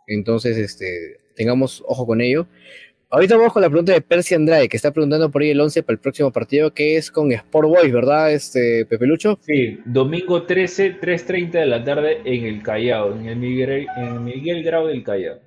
[0.07, 2.47] Entonces, este, tengamos ojo con ello.
[3.13, 5.83] Ahorita vamos con la pregunta de Percy Andrade, que está preguntando por ahí el 11
[5.83, 9.37] para el próximo partido, que es con Sport Boys, ¿verdad, este, Pepe Lucho?
[9.43, 14.63] Sí, domingo 13, 3.30 de la tarde en el Callao, en el Miguel, en Miguel
[14.63, 15.41] Grau del Callao.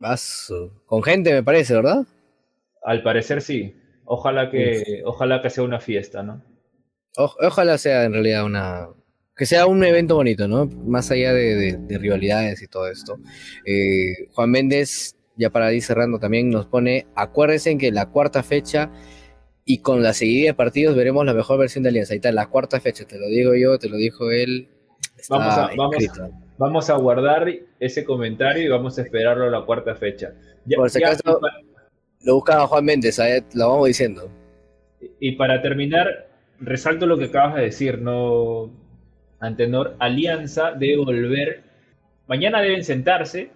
[0.00, 0.82] Paso.
[0.86, 2.04] Con gente, me parece, ¿verdad?
[2.82, 3.76] Al parecer sí.
[4.04, 6.42] Ojalá que, ojalá que sea una fiesta, ¿no?
[7.18, 8.88] Ojalá sea en realidad una.
[9.36, 10.66] Que sea un evento bonito, ¿no?
[10.66, 13.18] Más allá de, rivalidades y todo esto.
[13.64, 18.90] Eh, Juan Méndez, ya para ir cerrando también, nos pone: acuérdense que la cuarta fecha
[19.64, 22.14] y con la seguida de partidos veremos la mejor versión de Alianza.
[22.14, 24.68] Ahí está, la cuarta fecha, te lo digo yo, te lo dijo él.
[25.28, 25.70] Vamos a,
[26.56, 27.48] vamos, a, guardar
[27.78, 30.32] ese comentario y vamos a esperarlo a la cuarta fecha.
[30.74, 31.40] Por si acaso,
[32.22, 33.18] lo buscaba Juan Méndez,
[33.54, 34.30] lo vamos diciendo.
[35.20, 36.27] Y para terminar,
[36.60, 38.70] resalto lo que acabas de decir, ¿no?
[39.40, 41.62] Antenor, Alianza debe volver.
[42.26, 43.50] Mañana deben sentarse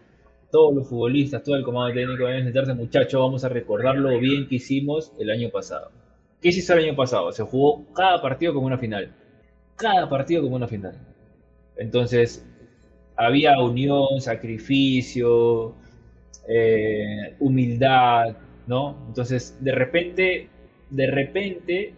[0.51, 4.47] todos los futbolistas, todo el comando técnico deben sentarse, muchachos, vamos a recordar lo bien
[4.47, 5.91] que hicimos el año pasado.
[6.41, 7.33] ¿Qué se hizo el año pasado?
[7.33, 9.15] Se jugó cada partido como una final.
[9.77, 10.95] Cada partido como una final.
[11.77, 12.47] Entonces,
[13.17, 15.75] había unión, sacrificio,
[16.49, 18.37] eh, humildad,
[18.67, 19.05] ¿no?
[19.09, 20.49] Entonces, de repente,
[20.91, 21.95] de repente,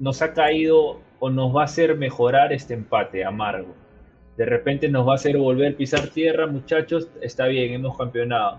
[0.00, 3.74] nos ha caído o nos va a hacer mejorar este empate amargo.
[4.36, 8.58] De repente nos va a hacer volver a pisar tierra, muchachos, está bien, hemos campeonado,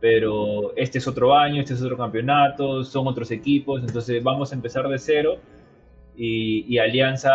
[0.00, 4.54] pero este es otro año, este es otro campeonato, son otros equipos, entonces vamos a
[4.54, 5.38] empezar de cero
[6.16, 7.30] y, y Alianza,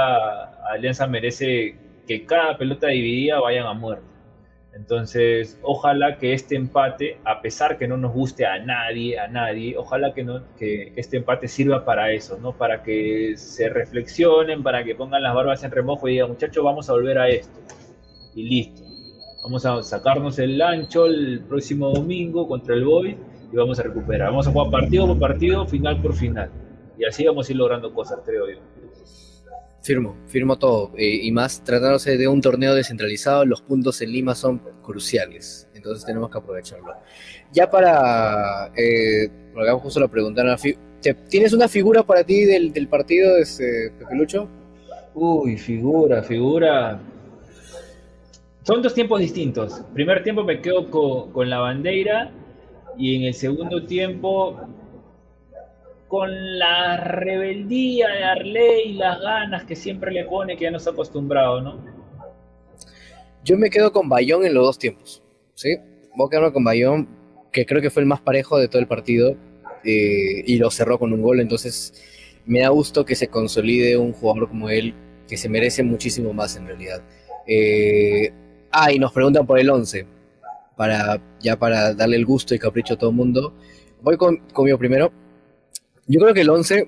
[0.72, 1.76] Alianza merece
[2.08, 4.13] que cada pelota dividida vayan a muerte.
[4.76, 9.78] Entonces, ojalá que este empate, a pesar que no nos guste a nadie, a nadie,
[9.78, 12.54] ojalá que, no, que este empate sirva para eso, ¿no?
[12.54, 16.90] Para que se reflexionen, para que pongan las barbas en remojo y digan, muchachos, vamos
[16.90, 17.60] a volver a esto.
[18.34, 18.82] Y listo.
[19.44, 23.16] Vamos a sacarnos el ancho el próximo domingo contra el Boy
[23.52, 24.30] y vamos a recuperar.
[24.30, 26.50] Vamos a jugar partido por partido, final por final.
[26.98, 28.58] Y así vamos a ir logrando cosas, creo yo.
[29.84, 30.92] Firmo, firmo todo.
[30.98, 35.68] Eh, y más tratándose de un torneo descentralizado, los puntos en Lima son cruciales.
[35.76, 36.94] Entonces tenemos que aprovecharlo.
[37.52, 38.72] Ya para.
[38.78, 39.30] Eh,
[39.82, 40.58] justo lo preguntaron a
[41.30, 44.48] ¿Tienes una figura para ti del, del partido, Pepe Lucho?
[45.14, 47.02] Uy, figura, figura.
[48.64, 49.82] Son dos tiempos distintos.
[49.94, 52.32] Primer tiempo me quedo con, con la bandera
[52.98, 54.62] y en el segundo tiempo
[56.14, 60.86] con la rebeldía de Arley y las ganas que siempre le pone, que ya nos
[60.86, 61.84] ha acostumbrado, ¿no?
[63.44, 65.24] Yo me quedo con Bayón en los dos tiempos,
[65.56, 65.76] ¿sí?
[66.16, 67.10] Voy a quedarme con Bayón,
[67.52, 69.36] que creo que fue el más parejo de todo el partido,
[69.84, 72.00] eh, y lo cerró con un gol, entonces
[72.46, 74.94] me da gusto que se consolide un jugador como él,
[75.28, 77.02] que se merece muchísimo más en realidad.
[77.48, 78.32] Eh,
[78.70, 80.06] ah, y nos preguntan por el 11,
[80.78, 83.56] para, ya para darle el gusto y capricho a todo el mundo.
[84.04, 85.23] Voy con, conmigo primero.
[86.08, 86.88] Yo creo que el 11,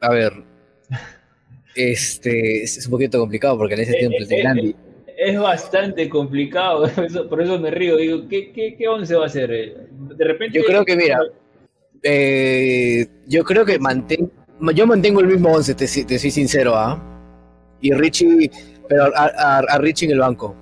[0.00, 0.32] a ver,
[1.74, 4.74] este es un poquito complicado porque en ese tiempo es grande.
[5.16, 6.90] Es bastante complicado,
[7.28, 7.96] por eso me río.
[7.96, 9.48] Digo, ¿qué, qué, qué 11 va a ser?
[9.50, 10.58] De repente.
[10.58, 11.20] Yo creo que, mira,
[12.02, 14.30] eh, yo creo que mantengo,
[14.74, 17.02] yo mantengo el mismo 11, te, te soy sincero, ¿ah?
[17.80, 18.50] Y Richie,
[18.88, 20.54] pero a, a, Richie en el banco.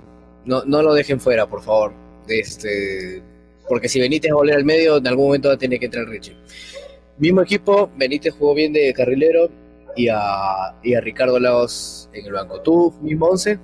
[0.45, 1.93] No, no lo dejen fuera, por favor.
[2.27, 3.21] Este,
[3.67, 5.85] porque si Benítez va a volver al medio, en algún momento va a tener que
[5.85, 6.35] entrar Richie.
[7.17, 9.49] Mismo equipo, Benítez jugó bien de carrilero
[9.95, 12.61] y a, y a Ricardo Lagos en el banco.
[12.61, 13.57] ¿Tú, mismo 11?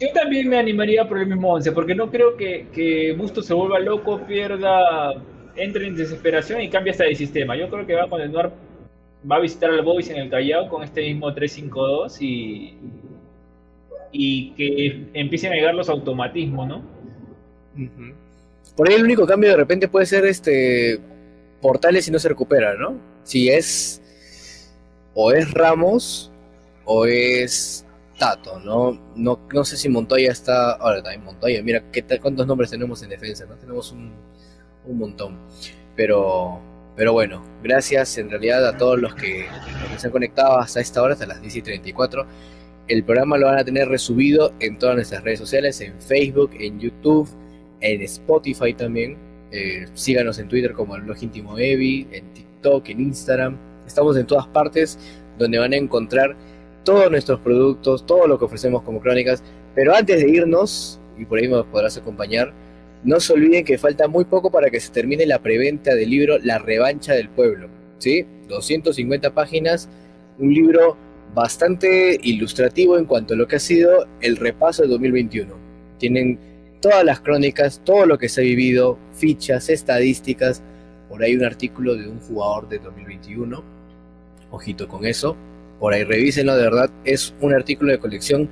[0.00, 3.54] Yo también me animaría por el mismo 11, porque no creo que, que Busto se
[3.54, 5.12] vuelva loco, pierda,
[5.54, 7.56] entre en desesperación y cambie hasta de sistema.
[7.56, 8.52] Yo creo que va a continuar,
[9.30, 12.74] va a visitar al Boys en el Callao con este mismo 3-5-2 y,
[14.10, 16.82] y que empiecen a llegar los automatismos, ¿no?
[18.76, 20.98] Por ahí el único cambio de repente puede ser este
[21.62, 22.98] Portales y no se recupera, ¿no?
[23.22, 24.02] Si es
[25.14, 26.30] o es Ramos
[26.84, 27.86] o es
[28.18, 29.00] Tato, ¿no?
[29.16, 30.72] No, no sé si Montoya está.
[30.72, 33.54] Ahora también Montoya, mira ¿qué cuántos nombres tenemos en defensa, ¿no?
[33.54, 34.12] Tenemos un,
[34.84, 35.38] un montón.
[35.96, 36.60] Pero,
[36.96, 39.46] pero bueno, gracias en realidad a todos los que,
[39.96, 42.26] se han conectado hasta esta hora, hasta las 10 y 34.
[42.88, 46.80] El programa lo van a tener resubido en todas nuestras redes sociales, en Facebook, en
[46.80, 47.28] YouTube,
[47.80, 53.00] en Spotify también eh, síganos en Twitter como el blog íntimo Evi, en TikTok, en
[53.00, 53.56] Instagram.
[53.86, 54.98] Estamos en todas partes
[55.38, 56.36] donde van a encontrar
[56.84, 59.42] todos nuestros productos, todo lo que ofrecemos como crónicas.
[59.74, 62.52] Pero antes de irnos, y por ahí nos podrás acompañar,
[63.04, 66.38] no se olviden que falta muy poco para que se termine la preventa del libro
[66.38, 67.68] La revancha del pueblo.
[67.98, 68.26] ¿sí?
[68.48, 69.88] 250 páginas,
[70.38, 70.96] un libro
[71.34, 75.54] bastante ilustrativo en cuanto a lo que ha sido el repaso de 2021.
[75.98, 76.38] Tienen
[76.82, 80.62] todas las crónicas, todo lo que se ha vivido, fichas, estadísticas.
[81.08, 83.64] Por ahí un artículo de un jugador de 2021.
[84.50, 85.36] Ojito con eso.
[85.78, 86.90] Por ahí revísenlo, de verdad.
[87.04, 88.50] Es un artículo de colección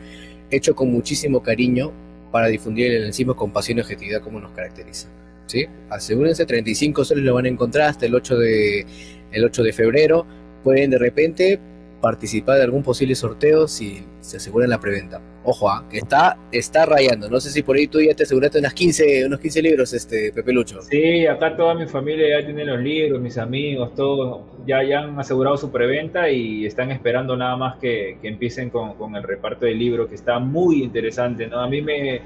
[0.50, 1.92] hecho con muchísimo cariño
[2.32, 5.08] para difundir el enzima con pasión y objetividad como nos caracteriza.
[5.46, 5.66] ¿sí?
[5.90, 8.86] Asegúrense, 35 soles lo van a encontrar hasta el 8 de,
[9.32, 10.26] el 8 de febrero.
[10.62, 11.60] Pueden de repente
[12.00, 15.20] participar de algún posible sorteo si se aseguran la preventa.
[15.44, 15.84] Ojo, ¿ah?
[15.90, 17.28] que está, está rayando.
[17.30, 20.32] No sé si por ahí tú ya te aseguraste unas 15, unos 15 libros, este
[20.32, 20.82] Pepe Lucho.
[20.82, 25.18] Sí, acá toda mi familia ya tiene los libros, mis amigos, todos ya, ya han
[25.18, 29.66] asegurado su preventa y están esperando nada más que, que empiecen con, con, el reparto
[29.66, 31.46] del libro, que está muy interesante.
[31.46, 31.60] ¿no?
[31.60, 32.20] A mí me,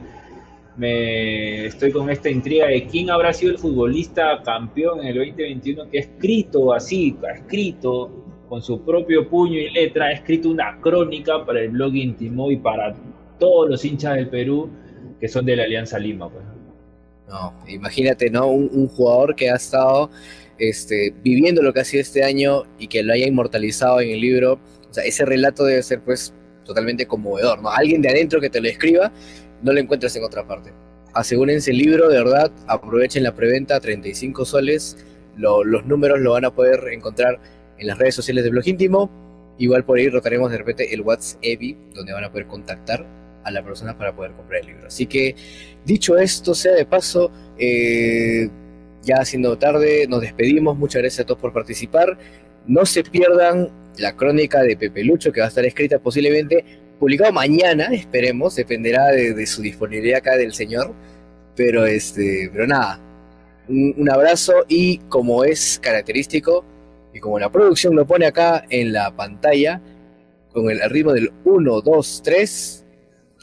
[0.76, 5.88] me estoy con esta intriga de quién habrá sido el futbolista campeón en el 2021
[5.88, 8.23] que ha escrito así, ha escrito
[8.54, 12.56] con su propio puño y letra, ha escrito una crónica para el blog íntimo y
[12.56, 12.94] para
[13.36, 14.70] todos los hinchas del Perú
[15.18, 16.30] que son de la Alianza Lima.
[16.30, 16.44] Pues.
[17.26, 18.46] No, imagínate, ¿no?
[18.46, 20.08] Un, jugador que ha estado
[20.56, 24.20] este, viviendo lo que ha sido este año y que lo haya inmortalizado en el
[24.20, 24.60] libro.
[24.88, 26.32] O sea, ese relato debe ser, pues,
[26.64, 27.70] totalmente conmovedor, ¿no?
[27.70, 29.10] Alguien de adentro que te lo escriba,
[29.64, 30.72] no lo encuentras en otra parte.
[31.12, 34.96] Asegúrense el libro, de verdad, aprovechen la preventa, 35 soles.
[35.36, 37.40] los números lo van a poder encontrar
[37.78, 39.10] en las redes sociales de Blog Íntimo.
[39.58, 41.60] Igual por ahí rotaremos de repente el WhatsApp,
[41.94, 43.06] donde van a poder contactar
[43.44, 44.86] a la persona para poder comprar el libro.
[44.86, 45.36] Así que,
[45.84, 48.48] dicho esto, sea de paso, eh,
[49.02, 50.76] ya siendo tarde, nos despedimos.
[50.76, 52.18] Muchas gracias a todos por participar.
[52.66, 56.64] No se pierdan la crónica de Pepe Lucho, que va a estar escrita posiblemente,
[56.98, 60.92] publicado mañana, esperemos, dependerá de, su disponibilidad acá del señor.
[61.54, 62.98] Pero este, pero nada,
[63.68, 66.64] un, un abrazo y como es característico,
[67.14, 69.80] y como la producción lo pone acá en la pantalla,
[70.52, 72.84] con el ritmo del 1, 2, 3,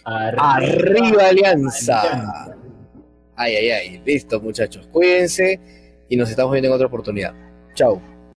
[0.03, 2.55] Arriba, Alianza.
[3.35, 4.01] Ay, ay, ay.
[4.05, 4.87] Listo, muchachos.
[4.91, 5.59] Cuídense
[6.09, 7.33] y nos estamos viendo en otra oportunidad.
[7.75, 8.01] Chao.